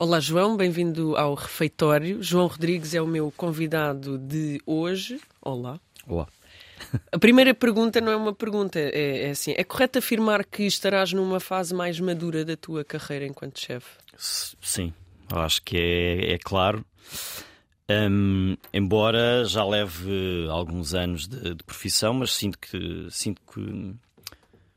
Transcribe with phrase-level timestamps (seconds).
[0.00, 2.22] Olá, João, bem-vindo ao Refeitório.
[2.22, 5.20] João Rodrigues é o meu convidado de hoje.
[5.42, 5.80] Olá.
[6.06, 6.28] Olá.
[7.10, 11.12] A primeira pergunta não é uma pergunta, é, é assim: é correto afirmar que estarás
[11.12, 13.90] numa fase mais madura da tua carreira enquanto chefe?
[14.16, 14.94] Sim,
[15.32, 16.86] acho que é, é claro.
[17.90, 23.96] Um, embora já leve alguns anos de, de, profissão, mas sinto que, sinto que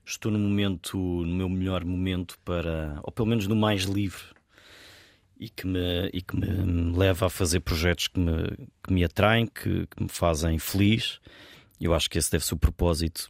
[0.03, 4.40] estou no momento, no meu melhor momento para, ou pelo menos no mais livre
[5.41, 8.43] e que me, e que me leva a fazer projetos que me,
[8.83, 11.19] que me atraem, que, que me fazem feliz.
[11.79, 13.27] Eu acho que esse deve ser o propósito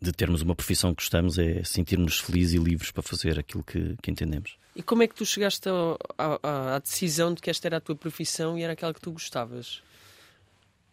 [0.00, 3.96] de termos uma profissão que gostamos, é sentirmos felizes e livres para fazer aquilo que,
[4.00, 4.56] que entendemos.
[4.76, 5.68] E como é que tu chegaste
[6.16, 9.82] à decisão de que esta era a tua profissão e era aquela que tu gostavas?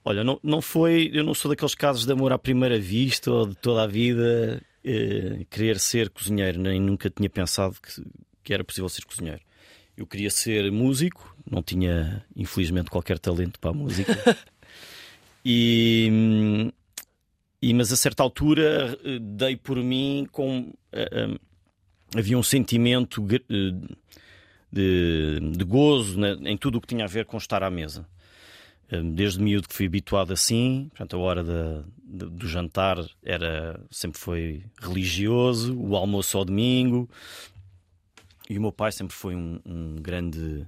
[0.03, 1.11] Olha, não, não foi.
[1.13, 4.59] Eu não sou daqueles casos de amor à primeira vista ou de toda a vida
[4.83, 8.03] eh, querer ser cozinheiro, nem nunca tinha pensado que,
[8.43, 9.44] que era possível ser cozinheiro.
[9.97, 14.13] Eu queria ser músico, não tinha, infelizmente, qualquer talento para a música.
[15.43, 16.71] e,
[17.61, 20.73] e, mas a certa altura eh, dei por mim com.
[20.91, 21.39] Uh, uh,
[22.15, 23.25] havia um sentimento
[24.71, 28.07] de, de gozo né, em tudo o que tinha a ver com estar à mesa.
[29.15, 31.43] Desde miúdo que fui habituado assim, portanto, a hora
[32.05, 37.09] do jantar era sempre foi religioso, o almoço ao domingo,
[38.49, 40.67] e o meu pai sempre foi um, um grande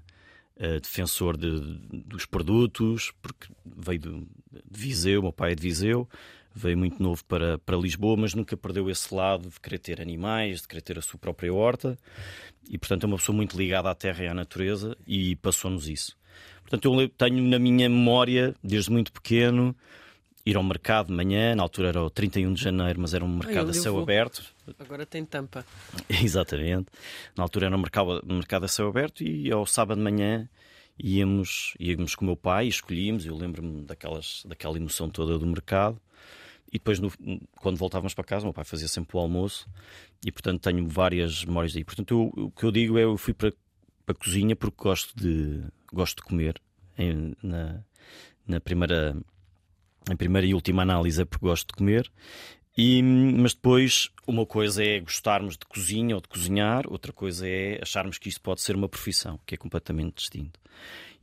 [0.58, 1.60] uh, defensor de,
[2.06, 6.08] dos produtos, porque veio de, de Viseu, meu pai é de Viseu,
[6.54, 10.62] veio muito novo para, para Lisboa, mas nunca perdeu esse lado de querer ter animais,
[10.62, 11.98] de querer ter a sua própria horta.
[12.70, 16.18] E, portanto, é uma pessoa muito ligada à terra e à natureza e passou-nos isso.
[16.62, 19.76] Portanto, eu tenho na minha memória, desde muito pequeno,
[20.48, 23.28] ir ao mercado de manhã, na altura era o 31 de janeiro, mas era um
[23.28, 24.04] mercado Ai, a céu vou.
[24.04, 24.42] aberto.
[24.80, 25.66] Agora tem tampa.
[26.10, 26.88] Exatamente.
[27.36, 30.48] Na altura era um mercado, mercado a céu aberto e ao sábado de manhã
[30.98, 36.00] íamos, íamos com o meu pai, escolhíamos, eu lembro-me daquelas, daquela emoção toda do mercado.
[36.70, 37.12] E depois, no,
[37.60, 39.70] quando voltávamos para casa, o meu pai fazia sempre o almoço
[40.26, 41.84] e, portanto, tenho várias memórias daí.
[41.84, 43.52] Portanto, eu, o que eu digo é eu fui para,
[44.06, 45.62] para a cozinha porque gosto de,
[45.92, 46.62] gosto de comer.
[46.98, 47.82] Em, na,
[48.48, 49.16] na primeira
[50.12, 52.12] em primeira e última análise é porque gosto de comer.
[52.78, 57.80] E, mas depois, uma coisa é gostarmos de cozinha ou de cozinhar, outra coisa é
[57.82, 60.60] acharmos que isto pode ser uma profissão, que é completamente distinto.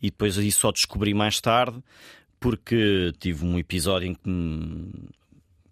[0.02, 1.80] E depois isso só descobri mais tarde,
[2.40, 5.08] porque tive um episódio em que,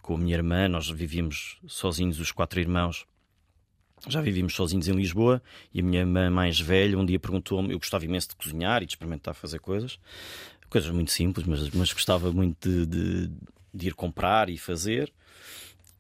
[0.01, 3.05] com a minha irmã, nós vivíamos sozinhos, os quatro irmãos,
[4.09, 5.43] já vivíamos sozinhos em Lisboa,
[5.75, 8.87] e a minha irmã mais velha um dia perguntou-me: eu gostava imenso de cozinhar e
[8.87, 9.99] de experimentar fazer coisas
[10.73, 13.31] coisas muito simples, mas, mas gostava muito de, de,
[13.73, 15.13] de ir comprar e fazer.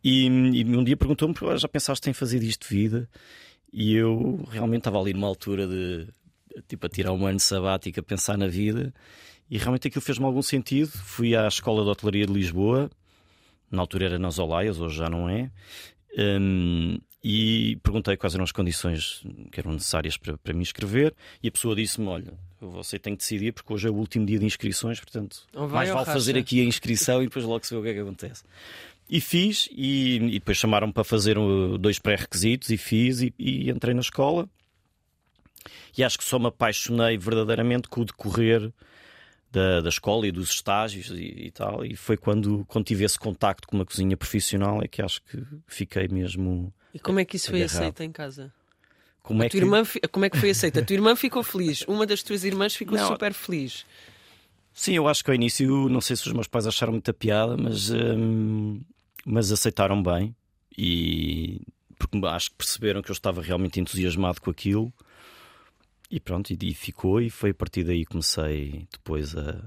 [0.02, 3.08] E, e um dia perguntou-me: já pensaste em fazer disto de vida?
[3.72, 6.08] E eu realmente estava ali numa altura de
[6.68, 8.92] tipo a tirar um ano sabático a pensar na vida
[9.50, 10.90] e realmente aquilo fez-me algum sentido.
[10.90, 12.90] Fui à Escola de Hotelaria de Lisboa,
[13.70, 15.50] na altura era nas Olaias, hoje já não é,
[16.18, 21.48] um, e perguntei quais eram as condições que eram necessárias para, para me inscrever e
[21.48, 22.34] a pessoa disse-me: Olha,
[22.70, 26.06] você tem que decidir porque hoje é o último dia de inscrições, portanto, mais vale
[26.06, 28.44] fazer aqui a inscrição e depois logo se vê o que é que acontece.
[29.08, 31.36] E fiz, e, e depois chamaram-me para fazer
[31.78, 34.48] dois pré-requisitos e fiz e, e, entrei na escola.
[35.96, 38.72] E acho que só me apaixonei verdadeiramente com o decorrer
[39.50, 41.84] da, da escola e dos estágios e, e, tal.
[41.84, 45.44] E foi quando, quando tive esse contacto com uma cozinha profissional é que acho que
[45.66, 46.72] fiquei mesmo.
[46.94, 47.68] E como é que isso agarrado.
[47.68, 48.52] foi aceito em casa?
[49.22, 49.56] Como é, que...
[49.56, 50.80] Irmã, como é que foi aceita?
[50.80, 53.06] A tua irmã ficou feliz, uma das tuas irmãs ficou não.
[53.06, 53.86] super feliz.
[54.74, 57.56] Sim, eu acho que ao início, não sei se os meus pais acharam muita piada,
[57.56, 58.80] mas, hum,
[59.24, 60.34] mas aceitaram bem
[60.76, 61.60] e
[61.98, 64.92] porque acho que perceberam que eu estava realmente entusiasmado com aquilo
[66.10, 69.62] e pronto, e, e ficou e foi a partir daí que comecei depois a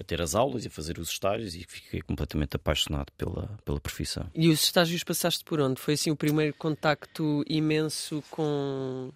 [0.00, 3.78] a ter as aulas e a fazer os estágios e fiquei completamente apaixonado pela, pela
[3.78, 4.26] profissão.
[4.34, 5.78] E os estágios passaste por onde?
[5.78, 9.12] Foi assim o primeiro contacto imenso com,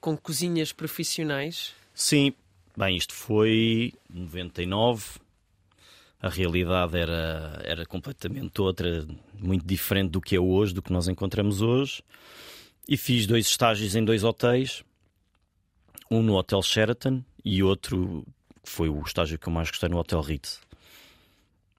[0.00, 1.74] com cozinhas profissionais?
[1.92, 2.32] Sim,
[2.76, 5.18] bem, isto foi 99.
[6.22, 9.04] A realidade era, era completamente outra,
[9.34, 12.00] muito diferente do que é hoje, do que nós encontramos hoje.
[12.88, 14.84] E fiz dois estágios em dois hotéis,
[16.08, 18.24] um no Hotel Sheraton e outro
[18.66, 20.60] que foi o estágio que eu mais gostei no Hotel Ritz.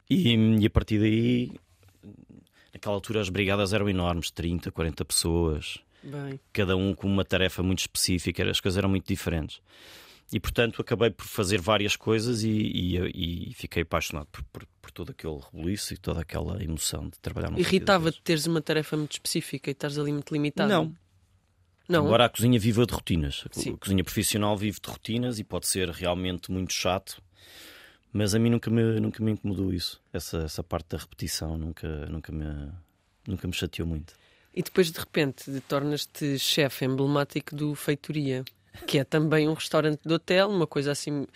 [0.10, 1.52] E, e a partir daí,
[2.74, 6.40] naquela altura, as brigadas eram enormes 30, 40 pessoas, Bem.
[6.54, 9.62] cada um com uma tarefa muito específica, as coisas eram muito diferentes.
[10.32, 14.92] E portanto acabei por fazer várias coisas e, e, e fiquei apaixonado por, por, por,
[14.92, 19.14] todo aquele rebuliço e toda aquela emoção de trabalhar no Irritava-te teres uma tarefa muito
[19.14, 20.70] específica e estares ali muito limitado?
[20.70, 20.94] Não.
[21.88, 22.06] Não.
[22.06, 23.46] Embora a cozinha viva de rotinas.
[23.52, 23.74] Sim.
[23.74, 27.22] A cozinha profissional vive de rotinas e pode ser realmente muito chato.
[28.12, 30.02] Mas a mim nunca me, nunca me incomodou isso.
[30.12, 32.72] Essa, essa parte da repetição nunca, nunca, me,
[33.28, 34.14] nunca me chateou muito.
[34.54, 38.44] E depois, de repente, tornas-te chefe emblemático do Feitoria,
[38.86, 41.28] que é também um restaurante de hotel, uma coisa assim, uh,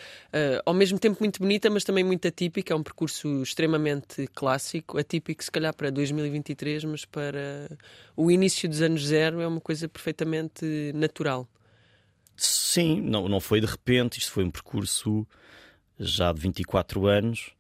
[0.66, 2.74] ao mesmo tempo muito bonita, mas também muito atípica.
[2.74, 7.70] É um percurso extremamente clássico, atípico, se calhar, para 2023, mas para
[8.16, 11.48] o início dos anos zero é uma coisa perfeitamente natural.
[12.36, 15.28] Sim, não, não foi de repente, isto foi um percurso
[16.00, 17.52] já de 24 anos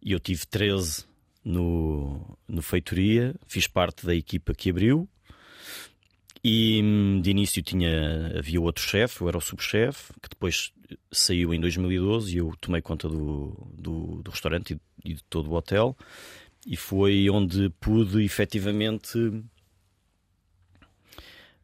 [0.00, 1.04] e eu tive 13
[1.44, 5.08] no, no Feitoria, fiz parte da equipa que abriu.
[6.44, 10.74] E hum, de início tinha, havia outro chefe, eu era o subchefe, que depois
[11.10, 15.50] saiu em 2012 e eu tomei conta do, do, do restaurante e, e de todo
[15.50, 15.96] o hotel.
[16.66, 19.18] E foi onde pude efetivamente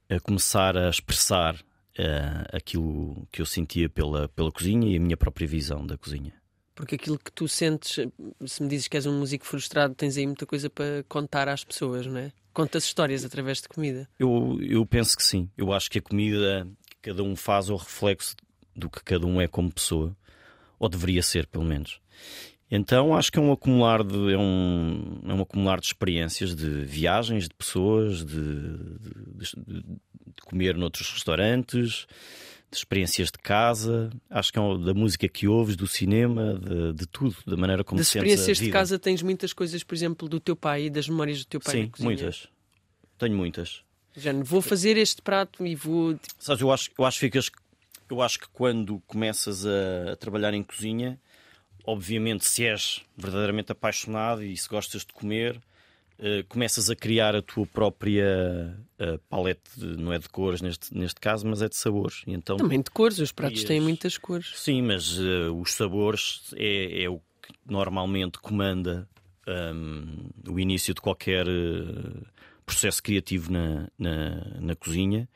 [0.09, 5.17] a começar a expressar uh, aquilo que eu sentia pela, pela cozinha e a minha
[5.17, 6.40] própria visão da cozinha.
[6.81, 8.09] Porque aquilo que tu sentes,
[8.47, 11.63] se me dizes que és um músico frustrado, tens aí muita coisa para contar às
[11.63, 12.33] pessoas, não é?
[12.55, 14.09] Contas histórias através de comida.
[14.19, 15.51] Eu, eu penso que sim.
[15.59, 18.35] Eu acho que a comida que cada um faz é o reflexo
[18.75, 20.17] do que cada um é como pessoa.
[20.79, 22.01] Ou deveria ser, pelo menos.
[22.71, 26.83] Então acho que é um acumular de, é um, é um acumular de experiências, de
[26.87, 32.07] viagens, de pessoas, de, de, de, de comer noutros restaurantes,
[32.71, 37.07] de experiências de casa, acho que é da música que ouves, do cinema, de, de
[37.07, 40.55] tudo, da maneira como De experiências de casa tens muitas coisas, por exemplo, do teu
[40.55, 42.47] pai e das memórias do teu pai Sim, muitas.
[43.19, 43.83] Tenho muitas.
[44.17, 46.15] Já vou fazer este prato e vou.
[46.15, 47.51] Tipo, Sabes, eu acho, eu acho, ficas,
[48.09, 51.19] eu acho que quando começas a, a trabalhar em cozinha,
[51.85, 55.61] obviamente, se és verdadeiramente apaixonado e se gostas de comer,
[56.21, 60.95] Uh, começas a criar a tua própria uh, palete, de, não é de cores neste,
[60.95, 62.23] neste caso, mas é de sabores.
[62.27, 64.53] E então, Também de cores, os pratos têm muitas cores.
[64.55, 69.09] Sim, mas uh, os sabores é, é, o que normalmente comanda
[69.75, 71.47] um, o início de qualquer
[72.67, 75.27] processo criativo na, na, na cozinha.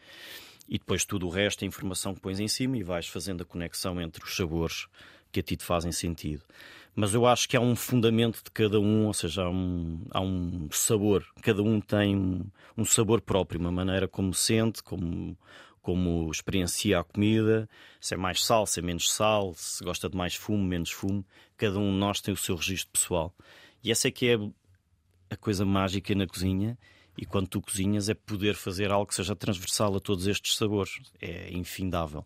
[0.69, 3.46] E depois tudo o resto, a informação que pões em cima e vais fazendo a
[3.46, 4.86] conexão entre os sabores
[5.32, 6.42] que a ti te fazem sentido
[6.94, 10.20] mas eu acho que há um fundamento de cada um, ou seja, há um, há
[10.20, 11.26] um sabor.
[11.43, 12.17] Cada um tem
[12.76, 15.37] um, sabor próprio, uma maneira como sente, como,
[15.82, 17.69] como experiencia a comida,
[18.00, 21.25] se é mais sal, se é menos sal, se gosta de mais fumo, menos fumo.
[21.56, 23.35] Cada um de nós tem o seu registro pessoal.
[23.82, 24.38] E essa é que é
[25.31, 26.79] a coisa mágica na cozinha.
[27.19, 31.00] E quando tu cozinhas é poder fazer algo que seja transversal a todos estes sabores.
[31.20, 32.25] É infindável.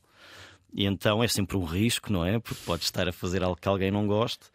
[0.73, 2.38] E então é sempre um risco, não é?
[2.38, 4.47] Porque podes estar a fazer algo que alguém não goste.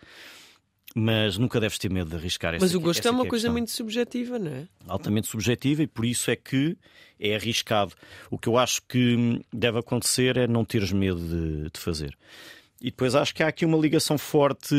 [0.95, 3.71] Mas nunca deves ter medo de arriscar Mas o gosto é uma é coisa muito
[3.71, 4.67] subjetiva, não é?
[4.87, 6.77] Altamente subjetiva e por isso é que
[7.19, 7.93] é arriscado.
[8.29, 12.15] O que eu acho que deve acontecer é não teres medo de, de fazer.
[12.79, 14.75] E depois acho que há aqui uma ligação forte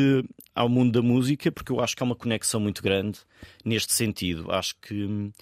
[0.54, 3.18] ao mundo da música, porque eu acho que há uma conexão muito grande
[3.64, 4.52] neste sentido.
[4.52, 5.32] Acho que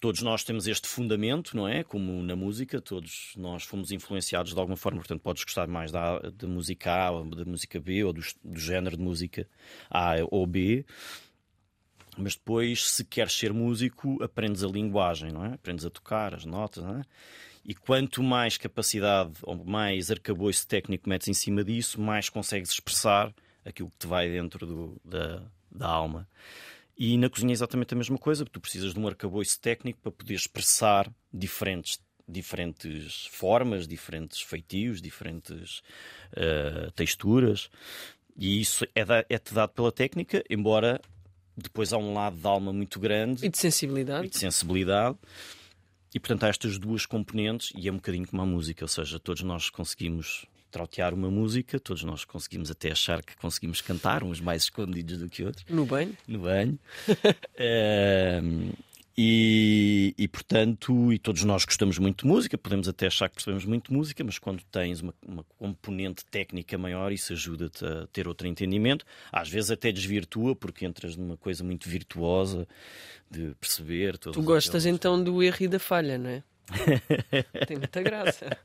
[0.00, 1.84] todos nós temos este fundamento, não é?
[1.84, 6.18] Como na música, todos nós fomos influenciados de alguma forma, portanto, podes gostar mais da,
[6.18, 9.46] da música A ou da música B ou do, do género de música
[9.90, 10.86] A ou B.
[12.16, 15.54] Mas depois, se queres ser músico, aprendes a linguagem, não é?
[15.54, 17.02] Aprendes a tocar as notas, não é?
[17.64, 23.32] E quanto mais capacidade ou mais arcabouço técnico metes em cima disso, mais consegues expressar
[23.64, 26.26] aquilo que te vai dentro do, da, da alma.
[27.00, 30.12] E na cozinha é exatamente a mesma coisa, tu precisas de um arcabouço técnico para
[30.12, 35.78] poder expressar diferentes, diferentes formas, diferentes feitios, diferentes
[36.32, 37.70] uh, texturas.
[38.36, 41.00] E isso é-te é dado pela técnica, embora
[41.56, 43.46] depois há um lado de alma muito grande.
[43.46, 44.26] E de sensibilidade.
[44.26, 45.16] E de sensibilidade.
[46.14, 49.18] E portanto há estas duas componentes e é um bocadinho como a música, ou seja,
[49.18, 54.40] todos nós conseguimos trautear uma música, todos nós conseguimos até achar que conseguimos cantar, uns
[54.40, 55.64] mais escondidos do que outros.
[55.68, 56.16] No banho?
[56.26, 56.78] No banho.
[59.16, 63.64] e, e, portanto, e todos nós gostamos muito de música, podemos até achar que percebemos
[63.64, 68.28] muito de música, mas quando tens uma, uma componente técnica maior, isso ajuda-te a ter
[68.28, 69.04] outro entendimento.
[69.32, 72.66] Às vezes até desvirtua, porque entras numa coisa muito virtuosa
[73.30, 74.18] de perceber.
[74.18, 74.86] Tu gostas aquelas...
[74.86, 76.42] então do erro e da falha, não é?
[77.66, 78.56] Tem muita graça.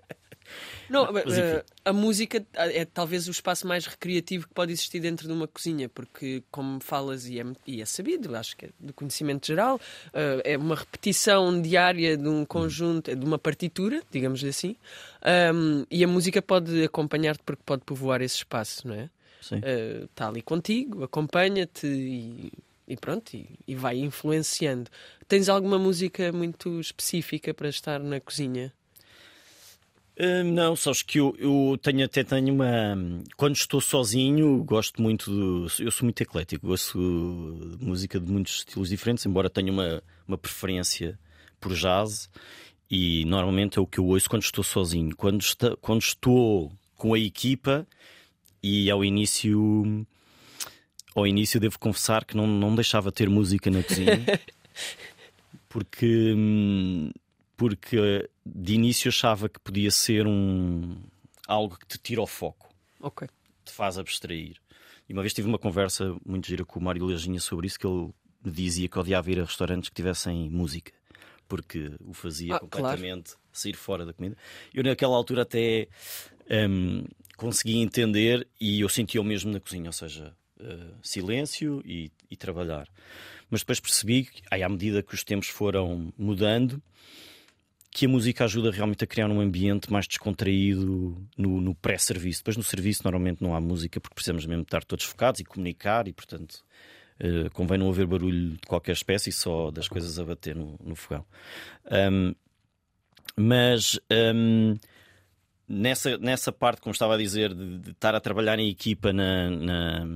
[0.90, 5.28] Não, Mas, uh, a música é talvez o espaço mais recreativo que pode existir dentro
[5.28, 8.94] de uma cozinha, porque, como falas, e é, e é sabido, acho que é do
[8.94, 14.76] conhecimento geral, uh, é uma repetição diária de um conjunto, de uma partitura, digamos assim,
[15.54, 19.10] um, e a música pode acompanhar-te porque pode povoar esse espaço, não é?
[19.42, 22.52] Está uh, ali contigo, acompanha-te e
[22.88, 24.90] e pronto, e, e, vai influenciando.
[25.28, 28.72] Tens alguma música muito específica para estar na cozinha?
[30.18, 32.96] Uh, não, só que eu, eu, tenho até tenho uma.
[33.36, 35.84] Quando estou sozinho, gosto muito de.
[35.84, 36.98] Eu sou muito eclético, gosto
[37.78, 41.20] de música de muitos estilos diferentes, embora tenha uma, uma preferência
[41.60, 42.30] por jazz.
[42.90, 45.14] E normalmente é o que eu ouço quando estou sozinho.
[45.18, 47.86] Quando, está, quando estou com a equipa
[48.64, 50.06] e ao início
[51.14, 54.26] ao início devo confessar que não, não deixava ter música na cozinha
[55.70, 56.34] porque
[57.56, 60.98] porque de início achava que podia ser um
[61.48, 62.70] algo que te tira o foco
[63.02, 63.28] ok
[63.64, 64.56] te faz abstrair
[65.08, 67.88] e uma vez tive uma conversa muito gira com o Mário Lajinha sobre isso que
[67.88, 70.92] ele me dizia que odiava ir a restaurantes que tivessem música
[71.48, 73.40] porque o fazia ah, completamente claro.
[73.52, 74.36] sair fora da comida.
[74.74, 75.88] Eu naquela altura até
[76.70, 77.04] um,
[77.38, 82.36] consegui entender e eu sentia o mesmo na cozinha, ou seja, uh, silêncio e, e,
[82.36, 82.88] trabalhar.
[83.50, 86.82] Mas depois percebi que, aí, à medida que os tempos foram mudando,
[87.96, 92.42] que a música ajuda realmente a criar um ambiente mais descontraído no, no pré-serviço.
[92.42, 96.06] Depois no serviço normalmente não há música porque precisamos mesmo estar todos focados e comunicar
[96.06, 96.62] e portanto
[97.22, 100.94] uh, convém não haver barulho de qualquer espécie, só das coisas a bater no, no
[100.94, 101.26] fogão.
[101.90, 102.36] Um,
[103.38, 104.76] mas um,
[105.68, 109.50] nessa, nessa parte, como estava a dizer, de, de estar a trabalhar em equipa na,
[109.50, 110.08] na,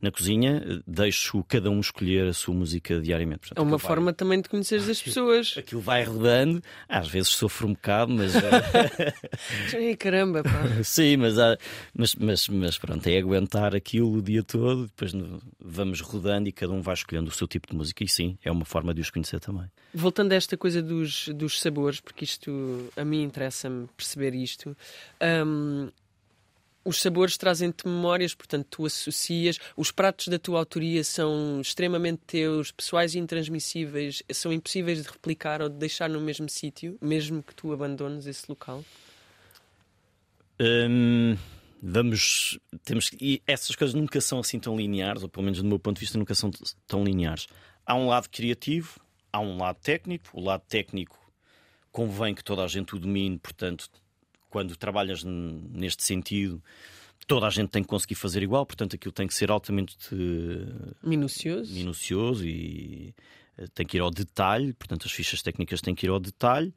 [0.00, 3.40] na, cozinha, deixo cada um escolher a sua música diariamente.
[3.40, 4.14] Portanto, é uma forma vai...
[4.14, 5.54] também de conhecer as pessoas.
[5.56, 8.32] Aquilo vai rodando, às vezes sofro um bocado, mas.
[9.74, 10.50] Ai, caramba, pá.
[10.84, 11.34] Sim, mas,
[11.94, 15.12] mas, mas, mas pronto, é aguentar aquilo o dia todo, depois
[15.60, 18.50] vamos rodando e cada um vai escolhendo o seu tipo de música, e sim, é
[18.50, 19.66] uma forma de os conhecer também.
[19.94, 24.76] Voltando a esta coisa dos, dos sabores, porque isto a mim interessa-me perceber isto.
[25.46, 25.90] Um,
[26.84, 29.58] os sabores trazem-te memórias, portanto, tu associas.
[29.76, 35.62] Os pratos da tua autoria são extremamente teus, pessoais e intransmissíveis, são impossíveis de replicar
[35.62, 38.84] ou de deixar no mesmo sítio, mesmo que tu abandones esse local?
[41.84, 42.58] Vamos.
[42.84, 45.96] Temos, e essas coisas nunca são assim tão lineares, ou pelo menos do meu ponto
[45.96, 46.50] de vista, nunca são
[46.86, 47.46] tão lineares.
[47.84, 49.00] Há um lado criativo,
[49.32, 50.28] há um lado técnico.
[50.32, 51.18] O lado técnico
[51.90, 53.88] convém que toda a gente o domine, portanto,
[54.52, 56.62] quando trabalhas neste sentido,
[57.26, 60.92] toda a gente tem que conseguir fazer igual, portanto, aquilo tem que ser altamente eh,
[61.02, 63.14] minucioso, minucioso e
[63.56, 66.74] eh, tem que ir ao detalhe, portanto, as fichas técnicas têm que ir ao detalhe.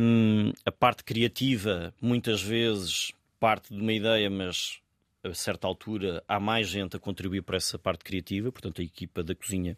[0.00, 4.78] Um, a parte criativa, muitas vezes, parte de uma ideia, mas
[5.24, 9.24] a certa altura há mais gente a contribuir para essa parte criativa, portanto, a equipa
[9.24, 9.76] da cozinha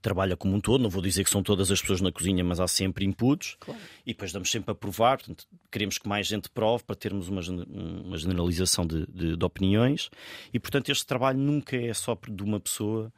[0.00, 0.82] trabalha como um todo.
[0.82, 3.80] Não vou dizer que são todas as pessoas na cozinha, mas há sempre inputs claro.
[4.04, 5.18] e depois damos sempre a provar.
[5.18, 10.10] Portanto, queremos que mais gente prove para termos uma, uma generalização de, de, de, opiniões
[10.52, 13.12] e, portanto, este trabalho nunca é só de uma pessoa.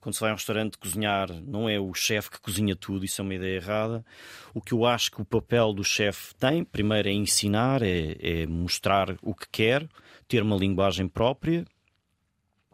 [0.00, 3.20] Quando se vai a um restaurante cozinhar, não é o chefe que cozinha tudo, isso
[3.20, 4.04] é uma ideia errada.
[4.52, 8.46] O que eu acho que o papel do chefe tem, primeiro, é ensinar, é, é
[8.46, 9.88] mostrar o que quer,
[10.26, 11.64] ter uma linguagem própria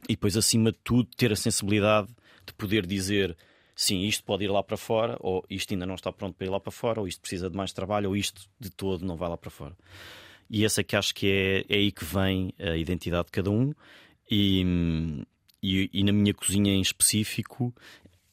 [0.09, 2.09] e depois, acima de tudo, ter a sensibilidade
[2.49, 3.37] de poder dizer
[3.79, 6.51] sim, isto pode ir lá para fora, ou isto ainda não está pronto para ir
[6.51, 9.29] lá para fora, ou isto precisa de mais trabalho, ou isto de todo não vai
[9.29, 9.77] lá para fora.
[10.51, 13.73] E essa que acho que é, é aí que vem a identidade de cada um,
[14.29, 15.25] e,
[15.63, 17.73] e, e, na minha cozinha em específico,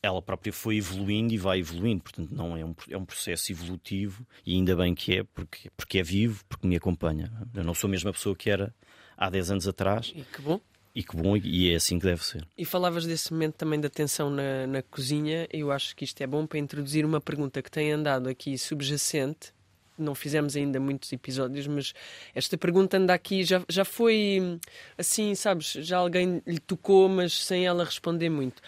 [0.02, 4.26] ela própria foi evoluindo e vai evoluindo, portanto, não é um, é um processo evolutivo,
[4.44, 7.32] e ainda bem que é, porque, porque é vivo, porque me acompanha.
[7.54, 8.74] Eu não sou a mesma pessoa que era
[9.16, 10.12] há 10 anos atrás.
[10.16, 10.60] E que bom.
[10.96, 12.48] E que bom, e é assim que deve ser.
[12.58, 15.46] E falavas desse momento também da tensão na, na cozinha.
[15.52, 19.54] Eu acho que isto é bom para introduzir uma pergunta que tem andado aqui subjacente.
[19.98, 21.94] Não fizemos ainda muitos episódios, mas
[22.34, 24.60] esta pergunta anda aqui, já, já foi
[24.98, 25.74] assim, sabes?
[25.74, 28.62] Já alguém lhe tocou, mas sem ela responder muito.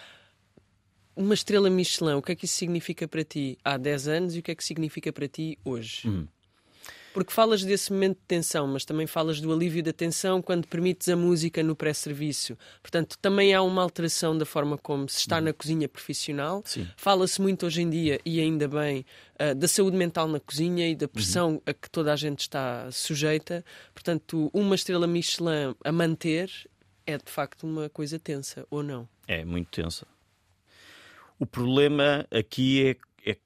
[1.16, 4.40] Uma estrela Michelin, o que é que isso significa para ti há 10 anos e
[4.40, 6.06] o que é que significa para ti hoje?
[6.06, 6.28] Uhum.
[7.18, 11.08] Porque falas desse momento de tensão, mas também falas do alívio da tensão quando permites
[11.08, 12.56] a música no pré-serviço.
[12.80, 16.62] Portanto, também há uma alteração da forma como se está na cozinha profissional.
[16.96, 20.94] Fala-se muito hoje em dia, e ainda bem, uh, da saúde mental na cozinha e
[20.94, 21.62] da pressão uhum.
[21.66, 23.64] a que toda a gente está sujeita.
[23.92, 26.48] Portanto, uma estrela Michelin a manter
[27.04, 29.08] é de facto uma coisa tensa, ou não?
[29.26, 30.06] É, muito tensa.
[31.36, 33.36] O problema aqui é, é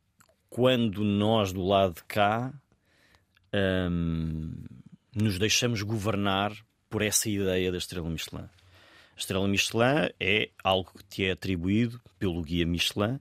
[0.51, 2.53] quando nós do lado de cá
[5.15, 6.53] nos deixamos governar
[6.89, 8.45] por essa ideia da estrela Michelin.
[8.45, 13.21] A estrela Michelin é algo que te é atribuído pelo guia Michelin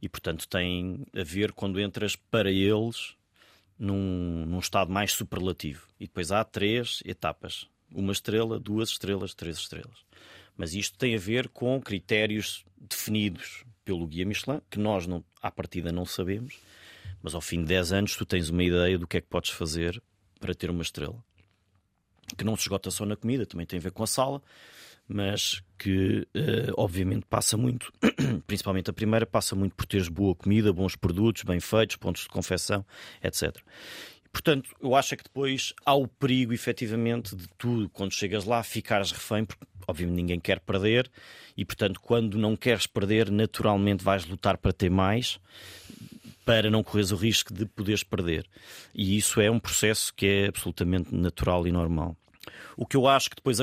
[0.00, 3.16] e, portanto, tem a ver quando entras para eles
[3.78, 5.86] num, num estado mais superlativo.
[5.98, 10.04] E depois há três etapas: uma estrela, duas estrelas, três estrelas.
[10.56, 15.50] Mas isto tem a ver com critérios definidos pelo Guia Michelin, que nós, não, à
[15.50, 16.58] partida, não sabemos,
[17.26, 19.50] mas ao fim de 10 anos tu tens uma ideia do que é que podes
[19.50, 20.00] fazer
[20.38, 21.18] para ter uma estrela.
[22.38, 24.40] Que não se esgota só na comida, também tem a ver com a sala,
[25.08, 27.92] mas que uh, obviamente passa muito,
[28.46, 32.28] principalmente a primeira, passa muito por teres boa comida, bons produtos, bem feitos, pontos de
[32.28, 32.86] confecção,
[33.20, 33.56] etc.
[34.30, 38.62] Portanto, eu acho é que depois há o perigo, efetivamente, de tu, quando chegas lá,
[38.62, 41.10] ficares refém, porque obviamente ninguém quer perder,
[41.56, 45.40] e portanto, quando não queres perder, naturalmente vais lutar para ter mais,
[46.46, 48.46] para não correres o risco de poderes perder.
[48.94, 52.16] E isso é um processo que é absolutamente natural e normal.
[52.76, 53.58] O que eu acho que depois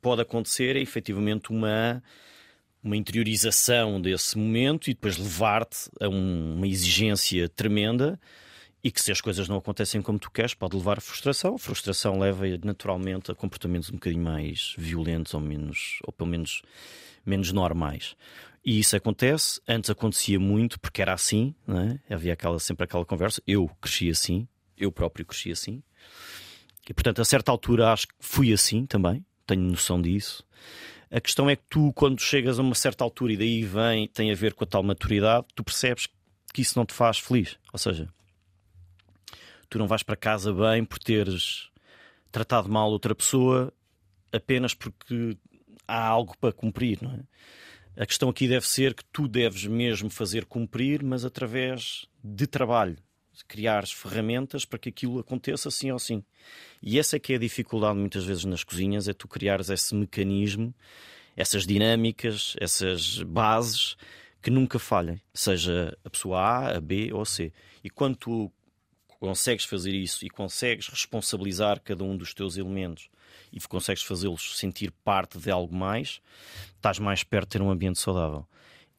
[0.00, 2.02] pode acontecer é efetivamente uma
[2.80, 8.18] uma interiorização desse momento e depois levar-te a um, uma exigência tremenda
[8.82, 11.56] e que se as coisas não acontecem como tu queres, pode levar a frustração.
[11.56, 16.62] A frustração leva naturalmente a comportamentos um bocadinho mais violentos ou menos, ou pelo menos
[17.26, 18.16] menos normais.
[18.64, 22.14] E isso acontece, antes acontecia muito porque era assim, é?
[22.14, 23.42] havia aquela, sempre aquela conversa.
[23.46, 24.46] Eu cresci assim,
[24.76, 25.82] eu próprio cresci assim,
[26.88, 30.42] e portanto, a certa altura, acho que fui assim também, tenho noção disso.
[31.10, 34.30] A questão é que tu, quando chegas a uma certa altura, e daí vem, tem
[34.30, 36.08] a ver com a tal maturidade, tu percebes
[36.52, 37.58] que isso não te faz feliz.
[37.72, 38.08] Ou seja,
[39.68, 41.70] tu não vais para casa bem por teres
[42.32, 43.72] tratado mal outra pessoa
[44.32, 45.36] apenas porque
[45.86, 47.20] há algo para cumprir, não é?
[48.00, 52.96] A questão aqui deve ser que tu deves mesmo fazer cumprir, mas através de trabalho,
[53.32, 56.22] de criares ferramentas para que aquilo aconteça assim ou sim.
[56.80, 59.96] E essa é que é a dificuldade muitas vezes nas cozinhas, é tu criares esse
[59.96, 60.72] mecanismo,
[61.36, 63.96] essas dinâmicas, essas bases
[64.40, 67.52] que nunca falhem, seja a pessoa A, a B ou a C.
[67.82, 68.52] E quando tu
[69.18, 73.10] consegues fazer isso e consegues responsabilizar cada um dos teus elementos
[73.52, 76.20] e consegues fazê-los sentir parte de algo mais,
[76.76, 78.46] estás mais perto de ter um ambiente saudável.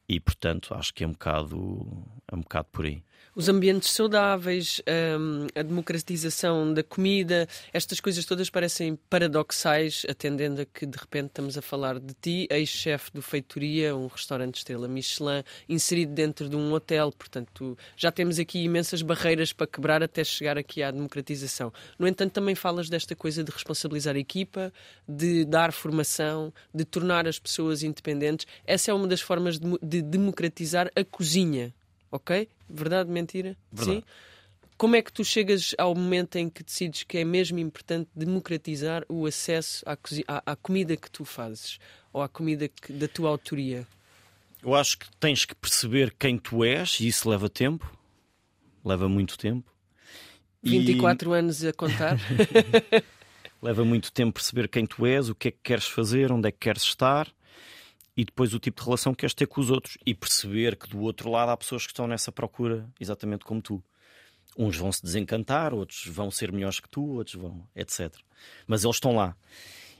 [0.08, 3.02] E, portanto, acho que é um bocado, é um bocado por aí
[3.40, 4.82] os ambientes saudáveis,
[5.18, 11.28] um, a democratização da comida, estas coisas todas parecem paradoxais, atendendo a que de repente
[11.28, 16.54] estamos a falar de ti, ex-chefe do Feitoria, um restaurante estrela Michelin, inserido dentro de
[16.54, 17.10] um hotel.
[17.12, 21.72] Portanto, já temos aqui imensas barreiras para quebrar até chegar aqui à democratização.
[21.98, 24.70] No entanto, também falas desta coisa de responsabilizar a equipa,
[25.08, 28.46] de dar formação, de tornar as pessoas independentes.
[28.66, 31.72] Essa é uma das formas de, de democratizar a cozinha
[32.10, 32.48] ok?
[32.68, 33.56] Verdade, mentira?
[33.72, 33.98] Verdade.
[33.98, 34.04] Sim.
[34.76, 39.04] Como é que tu chegas ao momento em que decides que é mesmo importante democratizar
[39.10, 39.92] o acesso à,
[40.26, 41.78] à, à comida que tu fazes
[42.12, 43.86] ou à comida que, da tua autoria?
[44.62, 47.94] Eu acho que tens que perceber quem tu és e isso leva tempo,
[48.84, 49.70] leva muito tempo.
[50.62, 51.38] 24 e...
[51.38, 52.18] anos a contar.
[53.60, 56.50] leva muito tempo perceber quem tu és, o que é que queres fazer, onde é
[56.50, 57.30] que queres estar
[58.16, 60.88] e depois o tipo de relação que queres ter com os outros e perceber que
[60.88, 63.82] do outro lado há pessoas que estão nessa procura exatamente como tu.
[64.58, 68.12] Uns vão se desencantar, outros vão ser melhores que tu, outros vão, etc.
[68.66, 69.36] Mas eles estão lá.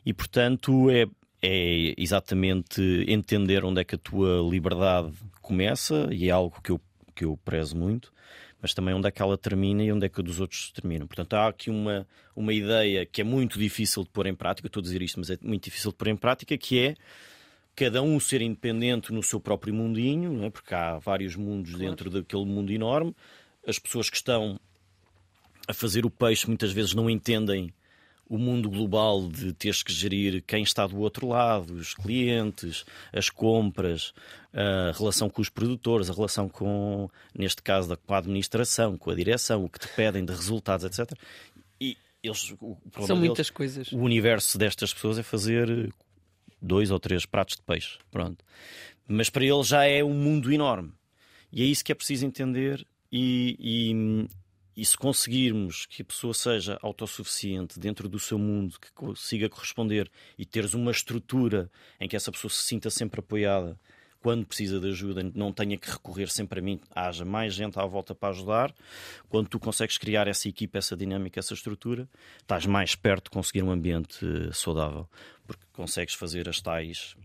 [0.05, 1.07] E portanto é,
[1.41, 6.81] é exatamente entender onde é que a tua liberdade começa, e é algo que eu,
[7.15, 8.13] que eu prezo muito,
[8.61, 11.07] mas também onde é que ela termina e onde é que a dos outros terminam.
[11.07, 14.69] Portanto, há aqui uma, uma ideia que é muito difícil de pôr em prática, eu
[14.69, 16.95] estou a dizer isto, mas é muito difícil de pôr em prática, que é
[17.75, 20.51] cada um ser independente no seu próprio mundinho, é?
[20.51, 21.87] porque há vários mundos claro.
[21.87, 23.15] dentro daquele mundo enorme.
[23.67, 24.59] As pessoas que estão
[25.69, 27.73] a fazer o peixe muitas vezes não entendem
[28.31, 33.29] o mundo global de teres que gerir quem está do outro lado, os clientes, as
[33.29, 34.15] compras,
[34.53, 39.17] a relação com os produtores, a relação com, neste caso, com a administração, com a
[39.17, 41.13] direção, o que te pedem de resultados, etc.
[41.81, 42.55] E eles,
[43.05, 43.91] São muitas deles, coisas.
[43.91, 45.93] O universo destas pessoas é fazer
[46.61, 47.99] dois ou três pratos de peixe.
[48.11, 48.45] Pronto.
[49.07, 50.93] Mas para ele já é um mundo enorme.
[51.53, 52.87] E é isso que é preciso entender.
[53.11, 54.29] E, e,
[54.77, 60.11] e se conseguirmos que a pessoa seja autossuficiente dentro do seu mundo, que consiga corresponder
[60.39, 61.71] e teres uma estrutura
[62.01, 63.79] em que essa pessoa se sinta sempre apoiada
[64.23, 67.87] quando precisa de ajuda, não tenha que recorrer sempre a mim, haja mais gente à
[67.87, 68.75] volta para ajudar.
[69.29, 72.07] Quando tu consegues criar essa equipa, essa dinâmica, essa estrutura,
[72.39, 75.09] estás mais perto de conseguir um ambiente saudável
[75.51, 77.17] porque consegues fazer as tais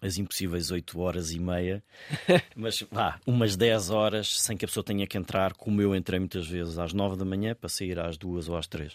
[0.00, 1.82] as impossíveis 8 horas e meia,
[2.54, 6.20] mas vá, umas 10 horas sem que a pessoa tenha que entrar, como eu entrei
[6.20, 8.94] muitas vezes às 9 da manhã para sair às 2 ou às 3.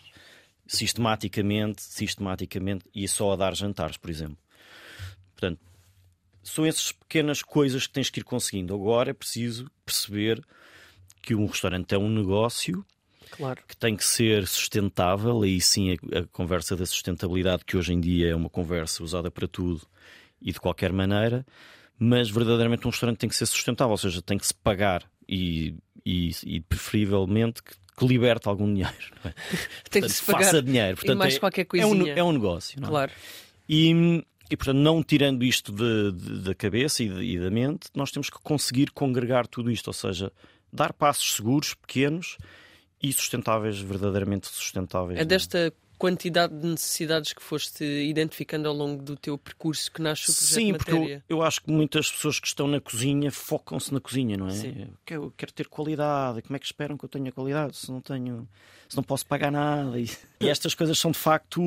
[0.65, 4.37] Sistematicamente, sistematicamente, e só a dar jantares, por exemplo.
[5.33, 5.59] Portanto,
[6.41, 8.73] são essas pequenas coisas que tens que ir conseguindo.
[8.73, 10.41] Agora é preciso perceber
[11.21, 12.85] que um restaurante é um negócio
[13.31, 13.61] Claro.
[13.67, 17.99] Que tem que ser sustentável, aí sim a, a, conversa da sustentabilidade, que hoje em
[17.99, 19.81] dia é uma conversa usada para tudo
[20.41, 21.45] e de qualquer maneira,
[21.97, 25.75] mas verdadeiramente um restaurante tem que ser sustentável, ou seja, tem que se pagar e,
[26.05, 28.97] e, e preferivelmente que, que liberte algum dinheiro.
[29.23, 29.33] É?
[29.89, 30.45] tem que se pagar.
[30.45, 30.97] Faça dinheiro.
[30.97, 32.11] Portanto, e mais é, qualquer coisinha.
[32.11, 32.83] É um, é um negócio.
[32.83, 32.85] É?
[32.85, 33.11] Claro.
[33.69, 37.87] E, e, portanto, não tirando isto de, de, da cabeça e, de, e, da mente,
[37.95, 40.31] nós temos que conseguir congregar tudo isto, ou seja,
[40.73, 42.37] dar passos seguros, pequenos
[43.01, 45.19] e sustentáveis, verdadeiramente sustentáveis.
[45.19, 50.31] É desta quantidade de necessidades que foste identificando ao longo do teu percurso que nasce
[50.31, 53.93] o projeto Sim, porque eu, eu, acho que muitas pessoas que estão na cozinha focam-se
[53.93, 54.51] na cozinha, não é?
[54.51, 54.87] Sim.
[55.07, 58.49] Eu quero ter qualidade, como é que esperam que eu tenha qualidade se não tenho,
[58.95, 59.99] não posso pagar nada?
[59.99, 61.61] E, e estas coisas são de facto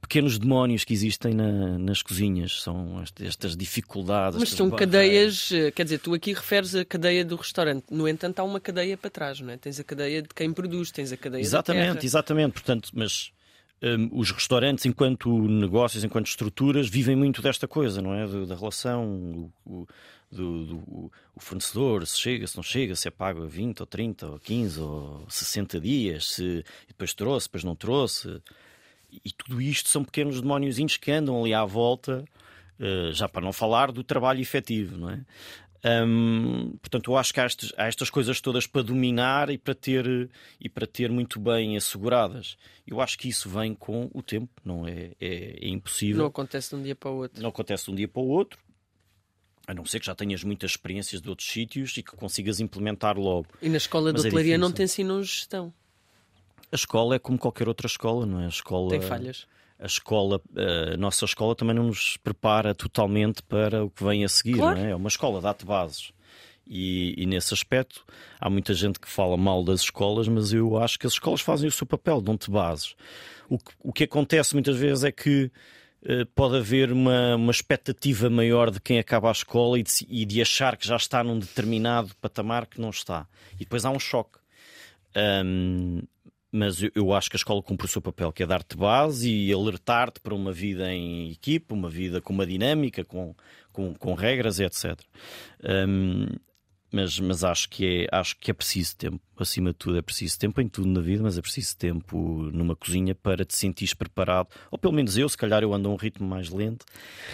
[0.00, 4.38] pequenos demónios que existem na, nas cozinhas, são estas dificuldades.
[4.38, 4.92] Mas são barreiras.
[4.92, 8.60] cadeias, eh, quer dizer, tu aqui referes a cadeia do restaurante, no entanto há uma
[8.60, 9.56] cadeia para trás, não é?
[9.56, 13.32] Tens a cadeia de quem produz, tens a cadeia Exatamente, exatamente, portanto, mas
[13.82, 18.26] um, os restaurantes, enquanto negócios, enquanto estruturas, vivem muito desta coisa, não é?
[18.46, 19.86] Da relação, o,
[20.30, 23.86] do, do o fornecedor, se chega, se não chega, se é pago a 20 ou
[23.86, 28.40] 30 ou 15 ou 60 dias, se depois trouxe, depois não trouxe.
[29.24, 32.24] E tudo isto são pequenos demóniozinhos que andam ali à volta,
[32.78, 35.24] uh, já para não falar do trabalho efetivo, não é?
[35.82, 39.74] Hum, portanto, eu acho que há, estes, há, estas coisas todas para dominar e para,
[39.74, 40.28] ter,
[40.60, 42.58] e para ter muito bem asseguradas.
[42.86, 46.18] Eu acho que isso vem com o tempo, não é, é, é impossível.
[46.18, 47.42] Não acontece de um dia para o outro.
[47.42, 48.58] Não acontece de um dia para o outro,
[49.66, 53.18] a não ser que já tenhas muitas experiências de outros sítios e que consigas implementar
[53.18, 53.46] logo.
[53.62, 55.72] E na escola Mas de hotelaria é não te ensinam gestão?
[56.72, 58.46] A escola é como qualquer outra escola, não é?
[58.46, 58.90] A escola...
[58.90, 59.46] Tem falhas
[59.80, 60.40] a escola,
[60.92, 64.78] a nossa escola também não nos prepara totalmente para o que vem a seguir, claro.
[64.78, 64.90] não é?
[64.90, 66.12] É uma escola, dá-te bases.
[66.66, 68.04] E, e, nesse aspecto
[68.38, 71.66] há muita gente que fala mal das escolas, mas eu acho que as escolas fazem
[71.66, 72.94] o seu papel, dão-te bases.
[73.48, 75.50] O que, o que acontece muitas vezes é que
[76.34, 80.40] pode haver uma, uma expectativa maior de quem acaba a escola e de, e de,
[80.40, 83.26] achar que já está num determinado patamar que não está.
[83.54, 84.38] E depois há um choque.
[85.44, 86.00] Um,
[86.52, 89.30] mas eu, eu, acho que a escola cumpre o seu papel, que é dar-te base
[89.30, 93.34] e alertar-te para uma vida em equipe, uma vida com uma dinâmica, com,
[93.72, 94.98] com, com regras, etc.
[95.62, 96.26] Um,
[96.92, 100.38] mas, mas acho, que é, acho que é preciso tempo, acima de tudo, é preciso
[100.38, 102.18] tempo em tudo na vida, mas é preciso tempo
[102.52, 104.48] numa cozinha para te sentires preparado.
[104.70, 106.84] Ou pelo menos eu, se calhar eu ando a um ritmo mais lento,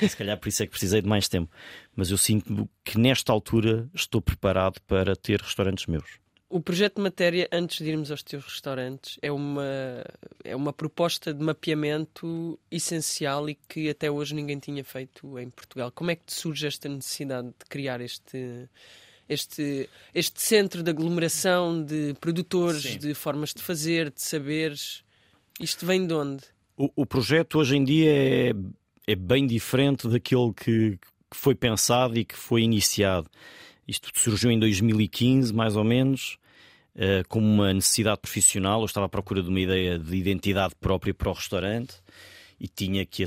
[0.01, 1.51] se calhar por isso é que precisei de mais tempo.
[1.95, 6.27] Mas eu sinto que nesta altura estou preparado para ter restaurantes meus.
[6.49, 10.05] O projeto de matéria, antes de irmos aos teus restaurantes, é uma,
[10.45, 15.91] é uma proposta de mapeamento essencial e que até hoje ninguém tinha feito em Portugal.
[15.91, 18.69] Como é que te surge esta necessidade de criar este,
[19.29, 22.99] este, este centro de aglomeração de produtores, Sim.
[22.99, 25.03] de formas de fazer, de saberes?
[25.61, 26.43] Isto vem de onde?
[26.77, 28.53] O, o projeto hoje em dia é,
[29.07, 30.99] é bem diferente daquilo que,
[31.31, 33.29] que foi pensado e que foi iniciado.
[33.87, 36.39] Isto surgiu em 2015, mais ou menos,
[36.97, 38.81] uh, como uma necessidade profissional.
[38.81, 41.95] Eu estava à procura de uma ideia de identidade própria para o restaurante
[42.61, 43.25] e tinha que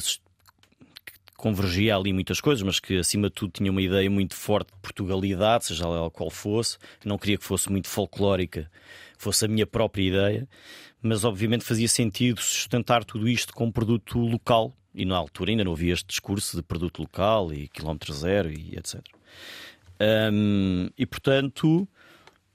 [1.39, 4.79] convergia ali muitas coisas, mas que acima de tudo tinha uma ideia muito forte de
[4.81, 6.77] Portugalidade, seja ela qual fosse.
[7.03, 8.69] Não queria que fosse muito folclórica,
[9.17, 10.49] fosse a minha própria ideia,
[11.01, 14.75] mas obviamente fazia sentido sustentar tudo isto com um produto local.
[14.93, 18.75] E na altura ainda não havia este discurso de produto local e quilómetro zero e
[18.75, 19.01] etc.
[20.31, 21.87] Um, e portanto,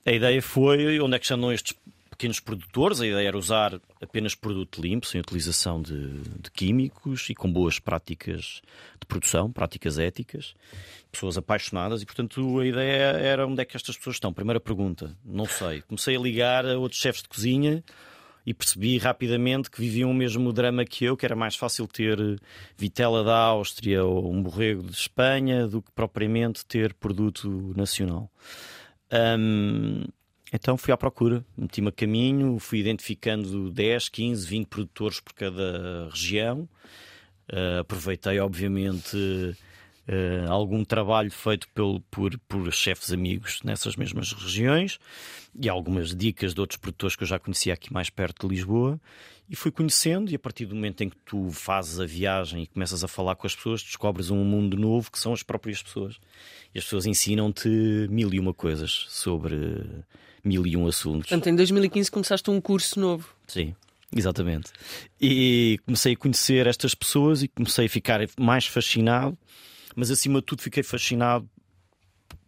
[0.05, 1.75] a ideia foi onde é que chamam estes
[2.15, 3.01] pequenos produtores.
[3.01, 7.79] A ideia era usar apenas produto limpo, sem utilização de, de, químicos e com boas
[7.79, 8.63] práticas
[9.01, 10.55] de produção, práticas éticas.
[11.11, 14.33] Pessoas apaixonadas e, portanto, a ideia era onde é que estas pessoas estão.
[14.33, 15.83] Primeira pergunta, não sei.
[15.83, 17.85] Comecei a ligar a outros chefes de cozinha
[18.47, 22.19] e percebi rapidamente que viviam o mesmo drama que eu, que era mais fácil ter
[22.77, 28.31] vitela da Áustria ou um borrego de Espanha do que propriamente ter produto nacional.
[29.11, 30.05] Um,
[30.55, 36.09] então fui à procura, meti-me a caminho, fui identificando 10, 15, 20 produtores por cada
[36.09, 36.69] região.
[37.53, 45.01] Uh, aproveitei, obviamente, uh, algum trabalho feito pelo, por, por chefes amigos nessas mesmas regiões
[45.61, 49.01] e algumas dicas de outros produtores que eu já conhecia aqui mais perto de Lisboa
[49.51, 52.67] e fui conhecendo e a partir do momento em que tu fazes a viagem e
[52.69, 56.21] começas a falar com as pessoas, descobres um mundo novo que são as próprias pessoas.
[56.73, 57.69] E as pessoas ensinam-te
[58.09, 59.85] mil e uma coisas sobre
[60.45, 61.29] mil e um assuntos.
[61.29, 63.35] Portanto, em 2015 começaste um curso novo.
[63.47, 63.75] Sim.
[64.17, 64.71] Exatamente.
[65.21, 69.37] E comecei a conhecer estas pessoas e comecei a ficar mais fascinado,
[69.97, 71.49] mas acima de tudo fiquei fascinado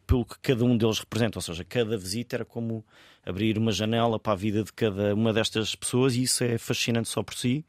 [0.07, 1.39] pelo que cada um deles representa.
[1.39, 2.85] Ou seja, cada visita era como
[3.25, 7.09] abrir uma janela para a vida de cada uma destas pessoas e isso é fascinante
[7.09, 7.65] só por si.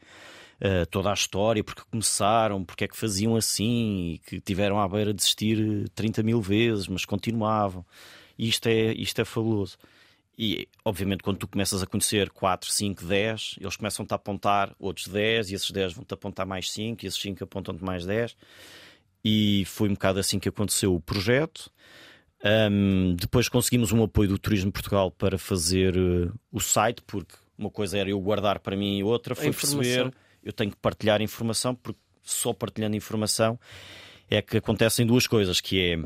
[0.62, 4.88] uh, toda a história, porque começaram, porque é que faziam assim, e que tiveram à
[4.88, 7.86] beira de desistir 30 mil vezes, mas continuavam.
[8.38, 9.78] E isto é, isto é fabuloso.
[10.38, 15.08] E, obviamente, quando tu começas a conhecer 4, 5, 10, eles começam-te a apontar outros
[15.08, 18.38] 10, e esses 10 vão-te apontar mais 5, e esses 5 apontam-te mais 10.
[19.26, 21.72] E foi um bocado assim que aconteceu o projeto.
[22.72, 27.72] Um, depois conseguimos um apoio do Turismo Portugal para fazer uh, o site, porque uma
[27.72, 31.76] coisa era eu guardar para mim e outra foi perceber eu tenho que partilhar informação,
[31.76, 33.60] porque só partilhando informação
[34.30, 35.98] é que acontecem duas coisas, que é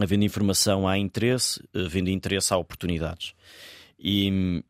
[0.00, 3.34] havendo informação há interesse, havendo interesse há oportunidades.
[3.98, 4.62] E,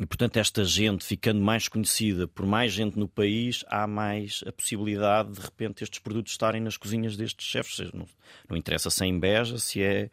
[0.00, 4.52] e, portanto, esta gente ficando mais conhecida por mais gente no país, há mais a
[4.52, 7.92] possibilidade de, repente, estes produtos estarem nas cozinhas destes chefes.
[7.92, 8.06] Não,
[8.48, 10.10] não interessa se é em Beja, se é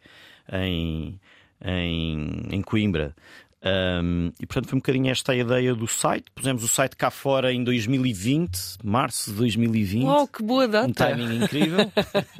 [0.52, 1.18] em,
[1.64, 3.16] em, em Coimbra.
[3.62, 6.30] Um, e portanto foi um bocadinho esta a ideia do site.
[6.34, 10.04] Pusemos o site cá fora em 2020, março de 2020.
[10.04, 10.88] Uau, que boa data!
[10.88, 11.92] Um timing incrível,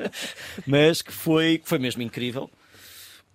[0.67, 2.51] mas que foi, foi mesmo incrível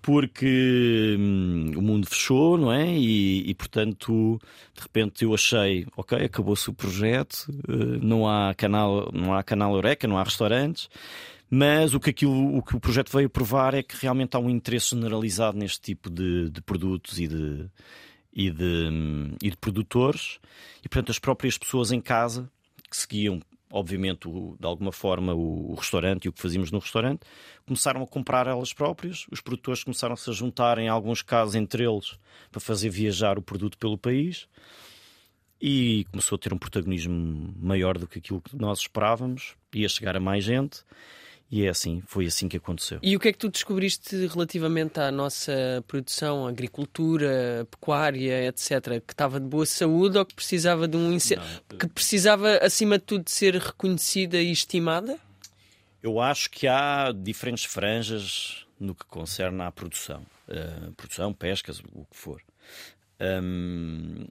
[0.06, 2.88] porque hum, o mundo fechou, não é?
[2.96, 4.40] E, e, portanto,
[4.76, 9.74] de repente eu achei, ok, acabou-se o projeto, uh, não há canal, não há canal
[9.74, 10.92] Eureka, não há restaurantes.
[11.58, 14.50] Mas o que, aquilo, o que o projeto veio provar é que realmente há um
[14.50, 17.70] interesse generalizado neste tipo de, de produtos e de,
[18.34, 18.90] e, de,
[19.42, 20.42] e de produtores,
[20.84, 22.52] e portanto as próprias pessoas em casa
[22.92, 23.40] que seguiam,
[23.72, 27.22] obviamente, o, de alguma forma, o, o, restaurante e o que fazíamos no restaurante,
[27.66, 32.20] começaram a comprar elas próprias, os produtores começaram-se a juntar, em alguns casos, entre eles,
[32.52, 34.46] para fazer viajar o produto pelo país.
[35.62, 40.18] E começou a ter um protagonismo maior do que aquilo que nós esperávamos, ia chegar
[40.18, 40.84] a mais gente.
[41.50, 43.00] E é assim, foi assim que aconteceu.
[43.04, 49.14] E o que é que tu descobriste relativamente à nossa produção, agricultura, pecuária, etc., que
[49.14, 53.26] estava de boa saúde ou que precisava de um incentivo, que precisava acima de tudo
[53.26, 55.20] de ser reconhecida e estimada?
[56.02, 62.06] Eu acho que há diferentes franjas no que concerne à produção, uh, produção, pescas, o
[62.06, 62.42] que for.
[63.20, 64.26] Um,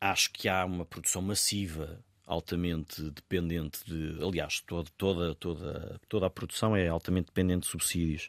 [0.00, 4.22] acho que há uma produção massiva altamente dependente de.
[4.22, 8.28] Aliás, toda, toda, toda, toda a produção é altamente dependente de subsídios.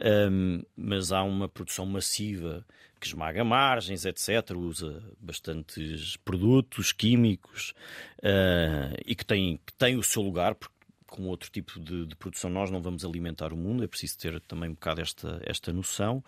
[0.00, 2.64] Um, mas há uma produção massiva
[2.98, 7.72] que esmaga margens, etc., usa bastantes produtos químicos
[8.18, 10.74] uh, e que tem, que tem o seu lugar, porque
[11.06, 14.40] com outro tipo de, de, produção nós não vamos alimentar o mundo, é preciso ter
[14.42, 16.22] também um bocado esta, esta noção.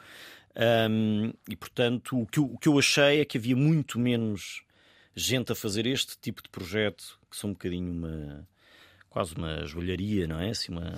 [0.90, 4.62] Um, e portanto, o que, eu, o que eu achei é que havia muito menos
[5.14, 8.48] gente a fazer este tipo de projeto, que são um bocadinho uma.
[9.09, 10.51] quase uma joalharia, não é?
[10.51, 10.94] Assim, uma,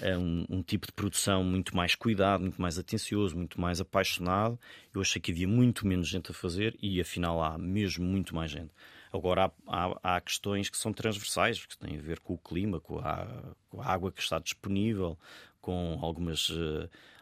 [0.00, 4.58] é um, um, tipo de produção muito mais cuidado, muito mais atencioso, muito mais apaixonado.
[4.94, 8.50] Eu achei que havia muito menos gente a fazer e afinal há mesmo muito mais
[8.50, 8.72] gente.
[9.12, 12.80] Agora há, há, há questões que são transversais, que têm a ver com o clima,
[12.80, 13.26] com a,
[13.68, 15.18] com a água que está disponível,
[15.60, 16.50] com algumas.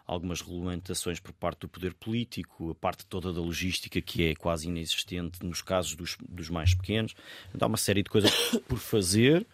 [0.09, 4.67] Algumas regulamentações por parte do poder político, a parte toda da logística que é quase
[4.67, 7.15] inexistente nos casos dos, dos mais pequenos.
[7.55, 8.33] Então, há uma série de coisas
[8.67, 9.47] por fazer.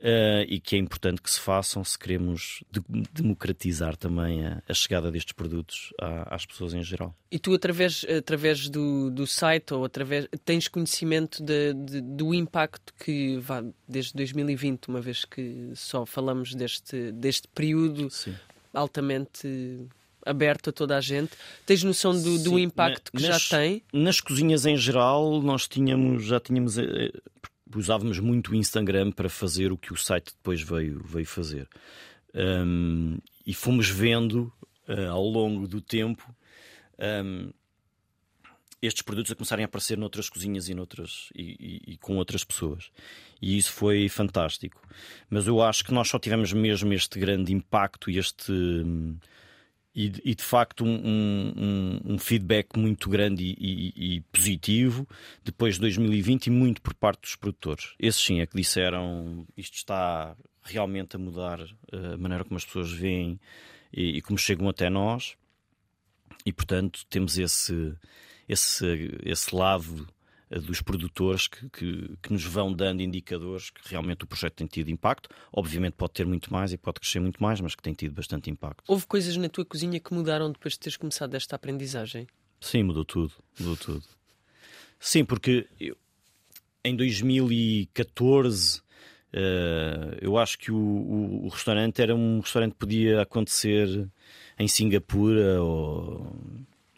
[0.00, 2.80] Uh, e que é importante que se façam se queremos de
[3.12, 7.14] democratizar também a, a, chegada destes produtos à, às pessoas em geral.
[7.30, 12.94] E tu, através, através do, do site ou através tens conhecimento de, de, do impacto
[12.94, 18.34] que vá desde 2020, uma vez que só falamos deste, deste período Sim
[18.72, 19.88] altamente
[20.24, 21.32] aberto a toda a gente.
[21.64, 23.82] Tens noção do, Sim, do impacto que nas, já tem?
[23.92, 26.78] Nas cozinhas em geral, nós tínhamos, já tínhamos.
[26.78, 27.10] Eh,
[27.74, 31.68] usávamos muito o Instagram para fazer o que o site depois veio, veio fazer.
[32.34, 34.52] Um, e fomos vendo
[34.88, 36.32] uh, ao longo do tempo
[37.24, 37.50] um,
[38.82, 42.44] estes produtos a começarem a aparecer noutras cozinhas e, noutras, e, e, e, com outras
[42.44, 42.90] pessoas.
[43.40, 44.80] E isso foi fantástico.
[45.28, 48.52] Mas eu acho que nós só tivemos mesmo este grande impacto e este.
[49.92, 55.06] E, e de facto um, um, um, feedback muito grande e, positivo
[55.42, 57.94] depois de 2020 e muito por parte dos produtores.
[57.98, 61.58] Esses sim é que disseram isto está realmente a mudar
[61.90, 63.40] eh, a maneira como as pessoas veem
[63.92, 65.34] e como chegam até nós
[66.46, 67.92] e portanto temos esse
[68.50, 70.08] esse, esse lado
[70.50, 74.66] eh, dos produtores que, que, que, nos vão dando indicadores que realmente o projeto tem
[74.66, 75.28] tido impacto.
[75.52, 78.50] Obviamente pode ter muito mais e pode crescer muito mais, mas que tem tido bastante
[78.50, 78.82] impacto.
[78.88, 82.26] Houve coisas na tua cozinha que mudaram depois de teres começado esta aprendizagem?
[82.60, 83.32] Sim, mudou tudo.
[83.58, 84.04] Mudou tudo.
[84.98, 85.96] Sim, porque eu,
[86.84, 88.82] em 2014 uh,
[89.32, 94.10] eh, eu acho que o, o, o, restaurante era um restaurante que podia acontecer
[94.58, 96.36] em Singapura ou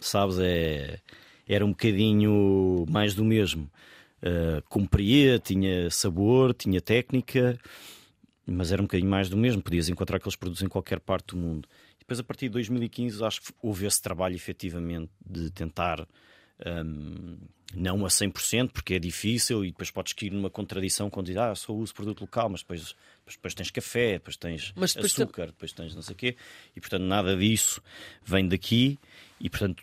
[0.00, 0.98] sabes, é
[1.48, 3.70] era um bocadinho mais do mesmo.
[4.22, 7.58] uh, cumpria, tinha sabor, tinha técnica,
[8.46, 9.62] mas era um bocadinho mais do mesmo.
[9.62, 11.68] Podias encontrar aqueles produtos em qualquer parte do mundo.
[11.96, 16.06] E depois, a partir de 2015, acho que houve esse trabalho efetivamente de tentar.
[16.64, 17.38] Um,
[17.74, 21.54] não a 100%, porque é difícil e depois podes cair numa contradição quando dizes, ah,
[21.54, 25.72] só uso produto local, mas depois, depois, depois tens café, depois tens depois açúcar, depois
[25.72, 26.36] tens não sei o quê,
[26.76, 27.82] e portanto nada disso
[28.22, 28.98] vem daqui
[29.40, 29.82] e portanto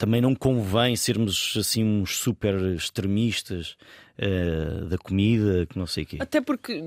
[0.00, 3.76] também não convém sermos assim uns super extremistas
[4.20, 6.18] uh, da comida, que não sei o quê.
[6.20, 6.82] Até porque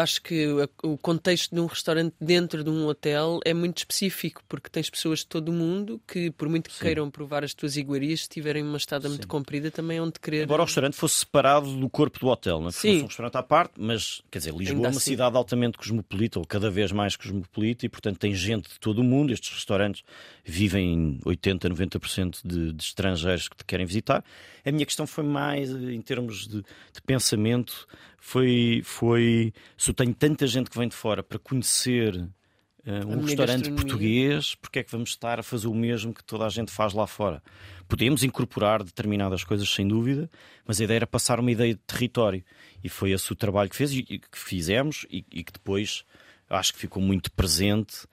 [0.00, 0.46] acho que
[0.82, 5.20] o contexto de um restaurante dentro de um hotel é muito específico, porque tens pessoas
[5.20, 6.84] de todo o mundo que, por muito que Sim.
[6.84, 9.14] queiram provar as tuas iguarias, se tiverem uma estada Sim.
[9.14, 10.44] muito comprida, também onde querer.
[10.44, 12.72] Embora o restaurante fosse separado do corpo do hotel, não é?
[12.72, 12.92] Sim.
[12.92, 15.10] fosse um restaurante à parte, mas quer dizer, Lisboa é uma assim.
[15.10, 19.04] cidade altamente cosmopolita, ou cada vez mais cosmopolita, e portanto tem gente de todo o
[19.04, 19.32] mundo.
[19.32, 20.04] Estes restaurantes
[20.44, 24.24] vivem 80, 90% de, de estrangeiros que te querem visitar.
[24.64, 26.62] A minha questão foi mais em termos de,
[26.92, 27.86] de pensamento,
[28.18, 33.22] foi, foi se eu tenho tanta gente que vem de fora para conhecer uh, um
[33.24, 36.70] restaurante português, porque é que vamos estar a fazer o mesmo que toda a gente
[36.70, 37.42] faz lá fora?
[37.86, 40.30] Podemos incorporar determinadas coisas, sem dúvida,
[40.66, 42.44] mas a ideia era passar uma ideia de território.
[42.82, 46.04] E foi esse o trabalho que, fez, e, que fizemos e, e que depois
[46.50, 48.06] acho que ficou muito presente.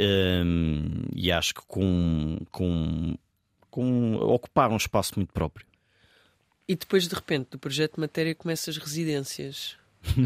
[0.00, 3.16] Um, ehm, e acho que com, com,
[3.68, 5.66] com ocupar um espaço muito próprio.
[6.68, 9.76] E depois, de repente, do projeto de matéria começam as residências.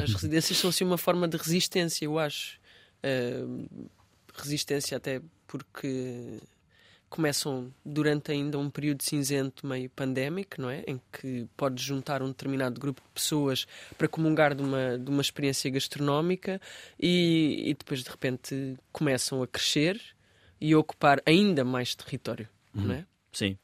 [0.02, 2.60] As residências são assim uma forma de resistência, eu acho.
[3.04, 3.88] Uh,
[4.34, 6.40] resistência até porque
[7.12, 10.82] começam durante ainda um período cinzento meio pandémico, não é?
[10.86, 13.66] Em que podes juntar um determinado grupo de pessoas
[13.98, 16.58] para comungar de uma, de uma experiência gastronómica
[16.98, 20.00] e, e depois de repente começam a crescer
[20.58, 22.84] e a ocupar ainda mais território, uhum.
[22.84, 23.06] não é?
[23.30, 23.58] Sim.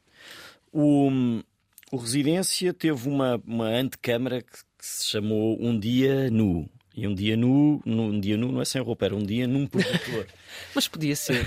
[0.71, 1.41] O,
[1.91, 6.69] o Residência teve uma, uma antecâmara que, que se chamou Um Dia Nu.
[6.99, 9.69] E um dia nu, um dia nu não é sem roupa, era um dia num
[9.69, 10.27] produtor.
[10.75, 11.47] Mas podia ser.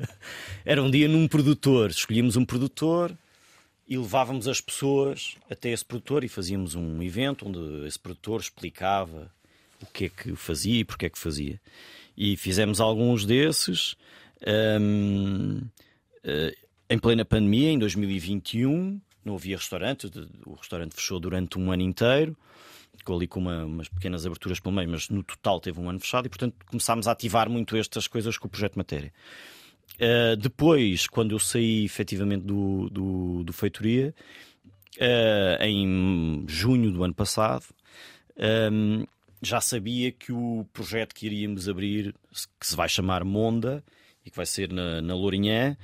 [0.64, 1.90] era um dia num produtor.
[1.90, 3.14] Escolhíamos um produtor
[3.86, 9.30] e levávamos as pessoas até esse produtor e fazíamos um evento onde esse produtor explicava
[9.82, 11.60] o que é que fazia e porque é que fazia.
[12.16, 13.96] E fizemos alguns desses
[14.80, 15.60] um,
[16.24, 16.54] eh,
[16.88, 20.10] em plena pandemia, em 2021 não havia restaurante,
[20.46, 22.36] o restaurante fechou durante um ano inteiro,
[22.96, 26.00] ficou ali com uma, umas pequenas aberturas pelo meio, mas no total teve um ano
[26.00, 29.12] fechado e, portanto, começámos a ativar muito estas coisas com o projeto Matéria.
[29.94, 34.14] Uh, depois, quando eu saí efetivamente do, do, do Feitoria,
[34.96, 37.64] uh, em junho do ano passado,
[38.36, 39.04] um, ehm,
[39.42, 42.14] já sabia que o projeto que iríamos abrir,
[42.58, 43.82] que se vai chamar Monda
[44.24, 45.76] e que vai ser na, na Lourinhã,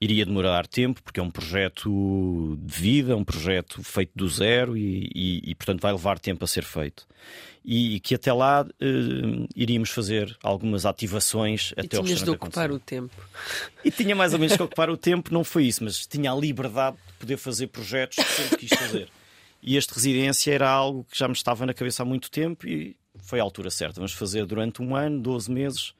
[0.00, 5.10] iria demorar tempo, porque é um projeto de vida, um projeto feito do zero e,
[5.14, 7.06] e, e portanto, vai levar tempo a ser feito.
[7.62, 12.30] E, e que até lá uh, iríamos fazer algumas ativações e até o tinhas de
[12.30, 13.14] ocupar o tempo.
[13.84, 16.34] E tinha mais ou menos que ocupar o tempo, não foi isso, mas tinha a
[16.34, 19.08] liberdade de poder fazer projetos que sempre quis fazer.
[19.62, 22.96] E este residência era algo que já me estava na cabeça há muito tempo e
[23.18, 23.96] foi a altura certa.
[23.96, 25.92] Vamos fazer durante um ano, 12 meses,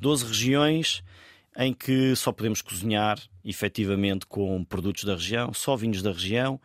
[0.00, 1.02] 12 regiões
[1.60, 6.58] em que só podemos cozinhar efetivamente com produtos da região, só vinhos da região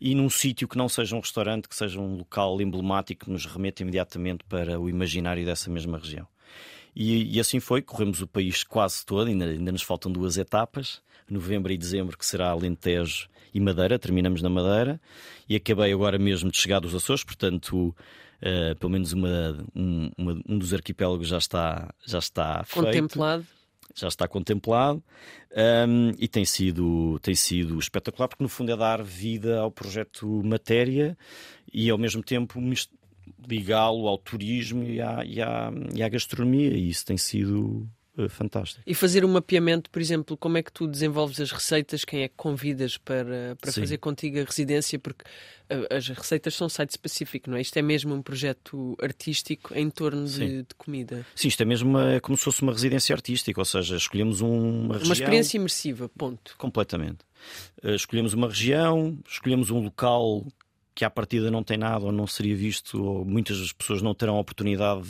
[0.00, 3.46] e num sítio que não seja um restaurante, que seja um local emblemático que nos
[3.46, 6.26] remeta imediatamente para o imaginário dessa mesma região.
[6.96, 11.00] E, e assim foi, corremos o país quase todo, ainda, ainda nos faltam duas etapas,
[11.28, 15.00] novembro e dezembro, que será Alentejo e Madeira, terminamos na Madeira,
[15.48, 17.94] e acabei agora mesmo de chegar dos Açores, portanto,
[18.42, 23.46] uh, pelo menos uma, um, uma, um dos arquipélagos já está, já está Contemplado.
[24.00, 25.02] Já está contemplado
[25.86, 30.26] um, e tem sido, tem sido espetacular porque no fundo é dar vida ao projeto
[30.44, 31.16] Matéria
[31.72, 32.60] e ao mesmo tempo
[33.46, 37.88] ligá-lo ao turismo e à, e, à, e à gastronomia e isso tem sido
[38.28, 38.82] fantástico.
[38.86, 42.28] E fazer um mapeamento, por exemplo, como é que tu desenvolves as receitas, quem é
[42.28, 45.24] que convidas para, para fazer contigo a residência, porque
[45.70, 47.60] uh, as receitas são site específico, não é?
[47.60, 51.24] Isto é mesmo um projeto artístico em torno de, de, comida.
[51.34, 54.40] Sim, isto é mesmo uma, é como se fosse uma residência artística, ou seja, escolhemos
[54.40, 55.06] uma região...
[55.06, 56.54] Uma experiência imersiva, ponto.
[56.58, 57.24] Completamente.
[57.82, 60.44] Uh, escolhemos uma região, escolhemos um local
[60.94, 64.36] que à partida não tem nada ou não seria visto, ou muitas pessoas não terão
[64.36, 65.06] a oportunidade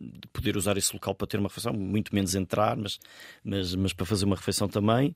[0.00, 2.98] de poder usar esse local para ter uma refeição, muito menos entrar, mas,
[3.44, 5.14] mas, mas para fazer uma refeição também.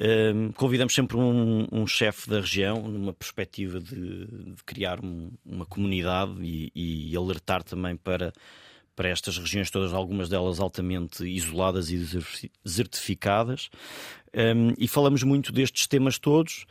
[0.00, 5.66] Um, convidamos sempre um, um chefe da região, numa perspectiva de, de criar um, uma
[5.66, 8.32] comunidade e, e alertar também para
[8.98, 12.04] para estas regiões todas, algumas delas altamente isoladas e
[12.64, 13.70] desertificadas.
[14.38, 16.64] Um, e falamos muito destes temas todos,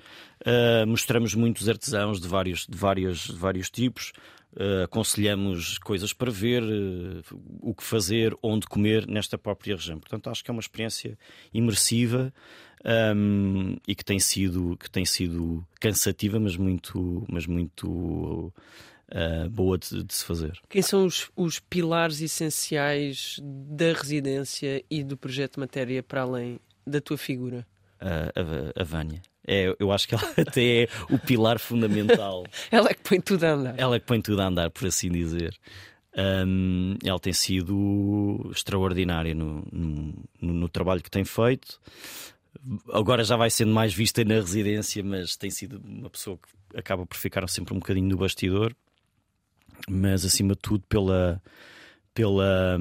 [0.46, 4.14] uh, mostramos muitos artesãos de vários, de vários, de vários tipos,
[4.54, 7.22] uh, aconselhamos coisas para ver, uh,
[7.62, 10.00] o que fazer, onde comer nesta própria região.
[10.00, 11.18] Portanto, acho que é uma experiência
[11.54, 12.34] imersiva
[13.16, 18.54] um, e que tem sido, que tem sido cansativa, mas muito, mas muito
[19.12, 20.58] uh, boa de, de, se fazer.
[20.70, 27.02] Quem são os, os pilares essenciais da residência e do projeto Matéria para além da
[27.02, 27.66] tua figura?
[28.02, 29.22] Uh, a, a Vânia.
[29.48, 32.46] É, eu acho que ela até é o pilar fundamental.
[32.72, 33.76] ela é que põe tudo a andar.
[33.78, 35.58] Ela é que põe tudo a andar, por assim dizer.
[36.18, 41.80] Um, ela tem sido extraordinária no, no, no, trabalho que tem feito.
[42.92, 47.06] Agora já vai sendo mais vista na residência, mas tem sido uma pessoa que acaba
[47.06, 48.76] por ficar sempre um bocadinho no bastidor
[49.90, 51.42] mas acima de tudo pela,
[52.14, 52.78] pela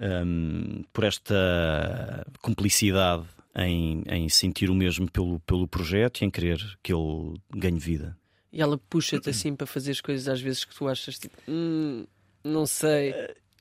[0.00, 3.24] um, por esta cumplicidade
[3.54, 8.16] em, em sentir o mesmo pelo, pelo projeto e em querer que ele ganhe vida.
[8.52, 12.04] E ela puxa-te assim para fazer as coisas às vezes que tu achas tipo, hum,
[12.42, 13.14] não sei.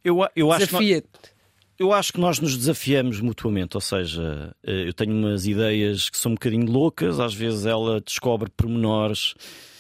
[0.04, 1.40] Eu, eu acho Desafia-te.
[1.78, 6.18] Eu acho que nós nos desafiamos mutuamente, ou seja, eh, eu tenho umas ideias que
[6.18, 9.34] são um bocadinho loucas, às vezes ela descobre pormenores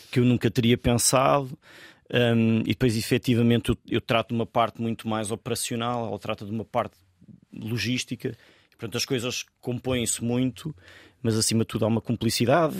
[0.09, 1.49] que eu nunca teria pensado.
[2.11, 6.43] Um, e depois, efetivamente, eu, eu, trato de uma parte muito mais operacional, ela trata
[6.43, 6.97] de uma parte
[7.53, 8.35] logística.
[8.71, 10.73] Portanto, as coisas compõem-se muito,
[11.21, 12.75] mas acima de tudo há uma cumplicidade.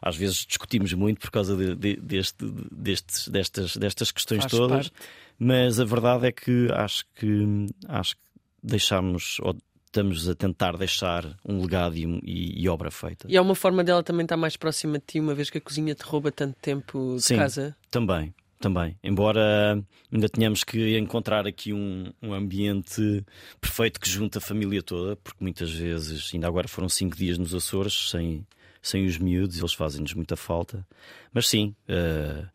[0.00, 4.88] Às vezes discutimos muito por causa de, de, deste, destes, destas, destas questões Faz todas,
[4.88, 5.08] parte.
[5.38, 8.22] mas a verdade é que acho que acho que
[8.62, 13.28] deixamos ou estamos a tentar deixar um legado e, e, e, obra feita.
[13.30, 15.60] E é uma forma dela também estar mais próxima de ti, uma vez que a
[15.60, 17.76] cozinha te rouba tanto tempo de Sim, casa?
[17.90, 18.34] Também,
[18.64, 18.96] também.
[19.04, 23.22] Embora ainda tenhamos que encontrar aqui um, um, ambiente
[23.60, 27.54] perfeito que junta a família toda, porque muitas vezes, ainda agora foram cinco dias nos
[27.54, 28.46] Açores sem,
[28.80, 30.86] sem os miúdos, eles fazem-nos muita falta.
[31.30, 32.46] Mas sim, uh,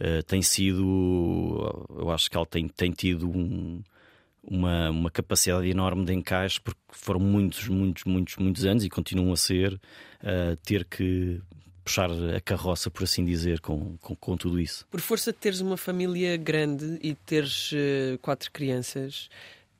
[0.00, 1.86] uh, tem sido.
[1.96, 3.84] Eu acho que ela tem, tem tido um,
[4.42, 9.32] uma, uma capacidade enorme de encaixe, porque foram muitos, muitos, muitos, muitos anos e continuam
[9.32, 11.40] a ser, uh, ter que
[11.86, 14.84] puxar a carroça, por assim dizer, com, com, com, tudo isso.
[14.90, 19.28] Por força de teres uma família grande e teres uh, quatro crianças,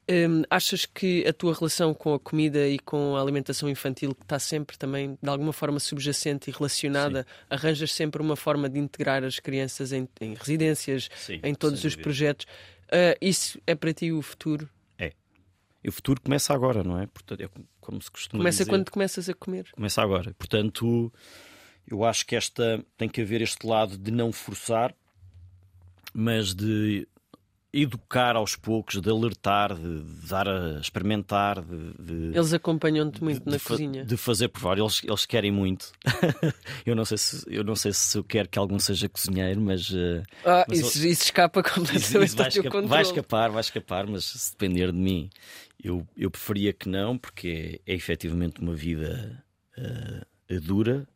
[0.08, 4.22] um, achas que a tua relação com a comida e com a alimentação infantil, que
[4.22, 7.44] está sempre também de alguma forma subjacente e relacionada, Sim.
[7.50, 11.96] arranjas sempre uma forma de integrar as crianças em, em residências, Sim, em todos os
[11.96, 12.46] projetos?
[12.84, 14.68] Uh, isso é para ti o futuro?
[14.96, 15.10] É.
[15.82, 17.08] E o futuro começa agora, não é?
[17.08, 17.48] Portanto, é
[17.80, 18.70] como se costuma começa dizer.
[18.70, 19.66] quando começas a comer.
[19.72, 20.32] Começa agora.
[20.38, 21.12] Portanto
[21.88, 24.94] eu acho que esta tem que haver este lado de não forçar,
[26.12, 27.06] mas de
[27.72, 31.60] educar aos poucos, de alertar, de, dar a experimentar.
[31.60, 34.04] De, de eles acompanham-te muito de, na cozinha.
[34.04, 35.92] De fazer provar, eles, eles querem muito.
[36.86, 39.92] eu, não sei se, eu não sei se eu quero que algum seja cozinheiro, mas.
[39.92, 43.60] Eh, ah, mas isso, eu, isso, escapa completamente isso, isso vai, escapar, vai escapar, vai
[43.60, 45.28] escapar, mas se depender de mim,
[45.82, 49.44] eu, eu preferia que não, porque é, é efetivamente uma vida
[49.76, 51.06] uh, dura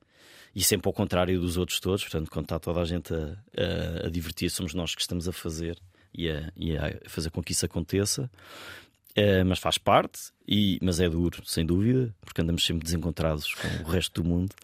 [0.54, 2.02] e sempre ao contrário dos outros todos.
[2.02, 5.32] Portanto, quando está toda a gente a, a, a divertir, somos nós que estamos a
[5.32, 5.78] fazer
[6.14, 8.30] e a, e a fazer com que isso aconteça.
[9.10, 13.84] Uh, mas faz parte, e, mas é duro, sem dúvida, porque andamos sempre desencontrados com
[13.84, 14.54] o resto do mundo.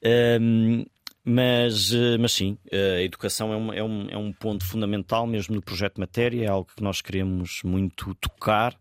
[0.00, 0.88] Uh,
[1.24, 5.56] mas, uh, mas sim, a educação é um, é, um, é um ponto fundamental mesmo
[5.56, 8.78] no projeto Matéria, é algo que nós queremos muito tocar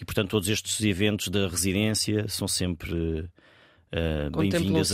[0.00, 3.28] e, portanto, todos estes eventos da residência são sempre
[3.90, 4.88] Uh, bem-vindas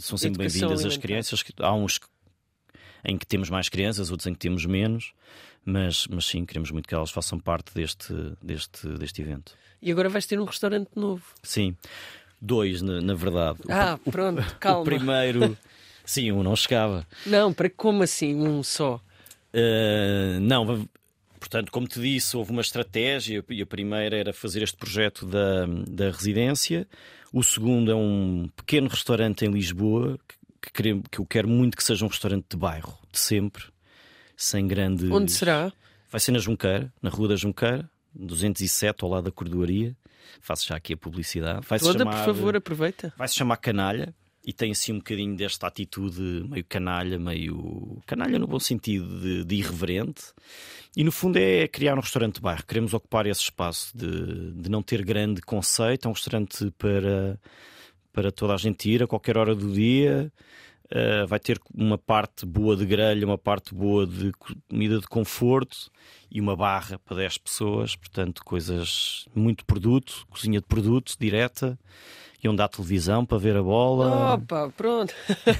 [0.00, 1.44] são sempre bem-vindas as crianças.
[1.60, 1.98] Há uns
[3.04, 5.12] em que temos mais crianças, outros em que temos menos,
[5.64, 8.12] mas, mas sim, queremos muito que elas façam parte deste,
[8.42, 9.54] deste, deste evento.
[9.80, 11.22] E agora vais ter um restaurante novo?
[11.42, 11.76] Sim,
[12.40, 13.58] dois, na, na verdade.
[13.68, 14.80] Ah, o, pronto, calma.
[14.80, 15.56] O primeiro,
[16.04, 17.06] sim, um não chegava.
[17.24, 19.00] Não, para como assim, um só?
[19.54, 20.88] Uh, não,
[21.38, 25.66] portanto, como te disse, houve uma estratégia e a primeira era fazer este projeto da,
[25.88, 26.86] da residência.
[27.32, 30.18] O segundo é um pequeno restaurante em Lisboa
[30.60, 33.64] que, que, que eu quero muito que seja um restaurante de bairro, de sempre,
[34.36, 35.10] sem grande.
[35.10, 35.72] Onde será?
[36.10, 39.96] Vai ser na Junqueira, na Rua da Junqueira, 207, ao lado da Cordoaria.
[40.40, 41.66] Faço já aqui a publicidade.
[41.66, 43.12] Vai Toda, chamar, por favor, aproveita.
[43.16, 44.14] Vai se chamar Canalha
[44.48, 49.44] e tem assim um bocadinho desta atitude meio canalha, meio canalha no bom sentido de,
[49.44, 50.22] de, irreverente.
[50.96, 52.64] E no fundo é criar um restaurante de bairro.
[52.66, 56.06] Queremos ocupar esse espaço de, de não ter grande conceito.
[56.06, 57.38] É um restaurante para,
[58.10, 60.32] para toda a gente ir a qualquer hora do dia.
[60.90, 64.32] Uh, vai ter uma parte boa de grelha, uma parte boa de
[64.68, 65.90] comida de conforto
[66.30, 71.78] e uma barra para 10 pessoas, portanto, coisas muito produto, cozinha de produto direta
[72.42, 74.34] e onde há televisão para ver a bola.
[74.34, 75.12] Opa, pronto.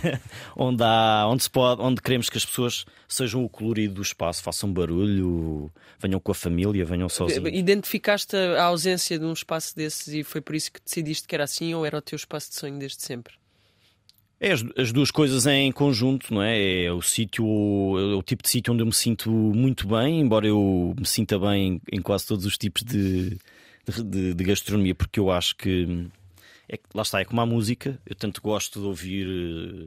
[0.56, 4.42] onde, há, onde, se pode, onde queremos que as pessoas sejam o colorido do espaço,
[4.42, 7.48] façam barulho, venham com a família, venham sozinhos.
[7.52, 11.44] Identificaste a ausência de um espaço desses e foi por isso que decidiste que era
[11.44, 13.37] assim ou era o teu espaço de sonho desde sempre?
[14.40, 16.84] É as, as, duas coisas em conjunto, não é?
[16.84, 20.46] É o sítio, é o tipo de sítio onde eu me sinto muito bem, embora
[20.46, 23.36] eu me sinta bem em quase todos os tipos de,
[24.04, 26.08] de, de gastronomia, porque eu acho que
[26.68, 29.86] é, lá está, é como a música, eu tanto gosto de ouvir eh,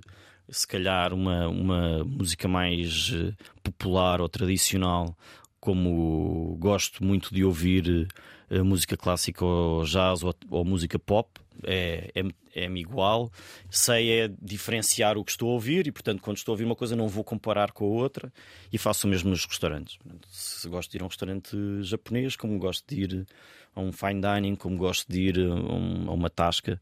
[0.49, 3.33] se calhar uma, uma música mais eh,
[3.63, 5.15] popular ou tradicional,
[5.59, 8.09] como gosto muito de ouvir
[8.49, 13.31] uh, música clássica ou jazz ou, ou música pop, é, é, é-me igual.
[13.69, 16.75] Sei é diferenciar o que estou a ouvir e, portanto, quando estou a ouvir uma
[16.75, 18.31] coisa, não vou comparar com a outra
[18.71, 19.97] e faço o mesmo nos restaurantes.
[20.29, 23.27] Se gosto de ir a um restaurante japonês, como gosto de ir
[23.75, 26.81] a um fine dining, como gosto de ir a, um, a uma tasca.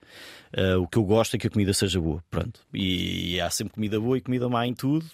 [0.55, 2.23] Uh, o que eu gosto é que a comida seja boa.
[2.29, 2.61] Pronto.
[2.73, 5.05] E, e há sempre comida boa e comida má em tudo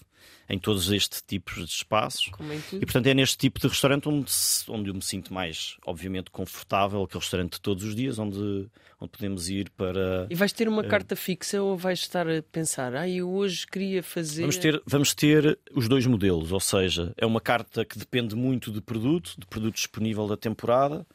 [0.48, 2.30] em todos estes tipos de espaços.
[2.74, 4.32] E portanto é neste tipo de restaurante onde,
[4.70, 8.68] onde eu me sinto mais, obviamente, confortável, aquele restaurante de todos os dias, onde,
[9.00, 10.28] onde podemos ir para.
[10.30, 10.88] E vais ter uma uh...
[10.88, 14.42] carta fixa ou vais estar a pensar, ah, eu hoje queria fazer.
[14.42, 18.72] Vamos ter, vamos ter os dois modelos, ou seja, é uma carta que depende muito
[18.72, 21.06] de produto, de produto disponível da temporada.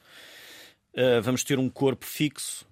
[0.93, 2.69] Uh, vamos ter um corpo fixo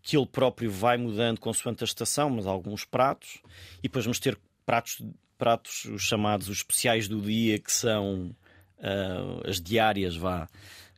[0.00, 3.42] que ele próprio vai mudando consoante a estação, mas alguns pratos,
[3.80, 5.02] e depois vamos ter pratos
[5.38, 8.34] pratos os chamados os especiais do dia, que são
[8.78, 10.48] uh, as diárias, vá,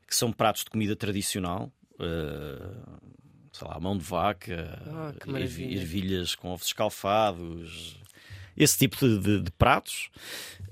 [0.08, 1.70] que são pratos de comida tradicional.
[1.94, 3.10] Uh,
[3.52, 4.80] sei lá, mão de vaca,
[5.26, 8.00] oh, ervilhas com ovos escalfados,
[8.56, 10.10] esse tipo de, de, de pratos.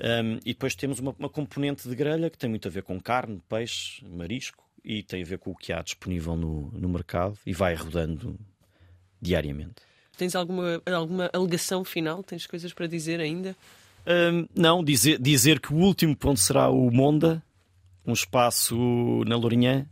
[0.00, 3.00] Um, e depois temos uma, uma, componente de grelha que tem muito a ver com
[3.00, 7.36] carne, peixe, marisco e tem a ver com o que há disponível no, no mercado
[7.44, 8.38] e vai rodando
[9.20, 9.82] diariamente.
[10.18, 12.24] Tens alguma, alguma alegação final?
[12.24, 13.56] Tens coisas para dizer ainda?
[14.04, 17.40] Um, não, dizer, dizer que o último ponto será o Monda,
[18.04, 18.76] um espaço
[19.28, 19.86] na Lourinhã.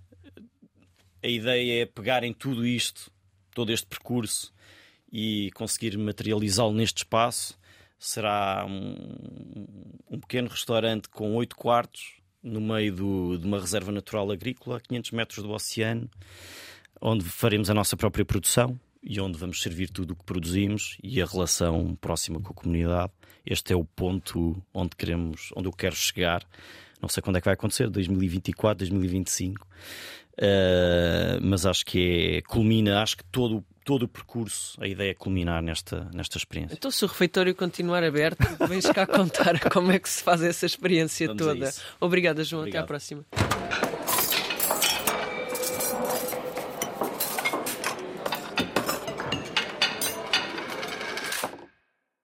[1.22, 3.08] A ideia é pegar em tudo isto,
[3.54, 4.52] todo este percurso,
[5.12, 7.56] e conseguir materializá-lo neste espaço.
[7.96, 8.96] Será um,
[10.10, 14.80] um, pequeno restaurante com oito quartos, no meio do, de uma reserva natural agrícola, a
[14.80, 16.10] 500 metros do oceano,
[17.00, 18.76] onde faremos a nossa própria produção
[19.06, 23.12] e onde vamos servir tudo o que produzimos e a relação próxima com a comunidade.
[23.46, 26.42] Este é o ponto onde queremos, onde eu quero chegar.
[27.00, 29.66] Não sei quando é que vai acontecer, 2024, 2025.
[30.36, 35.14] Uh, mas acho que é, culmina, acho que todo, todo o percurso, a ideia é
[35.14, 36.74] culminar nesta, nesta experiência.
[36.74, 40.66] Então, se o refeitório continuar aberto, vens cá contar como é que se faz essa
[40.66, 41.72] experiência Vamos toda.
[42.00, 42.62] Obrigada, João.
[42.62, 42.82] Obrigado.
[42.82, 43.24] Até à próxima.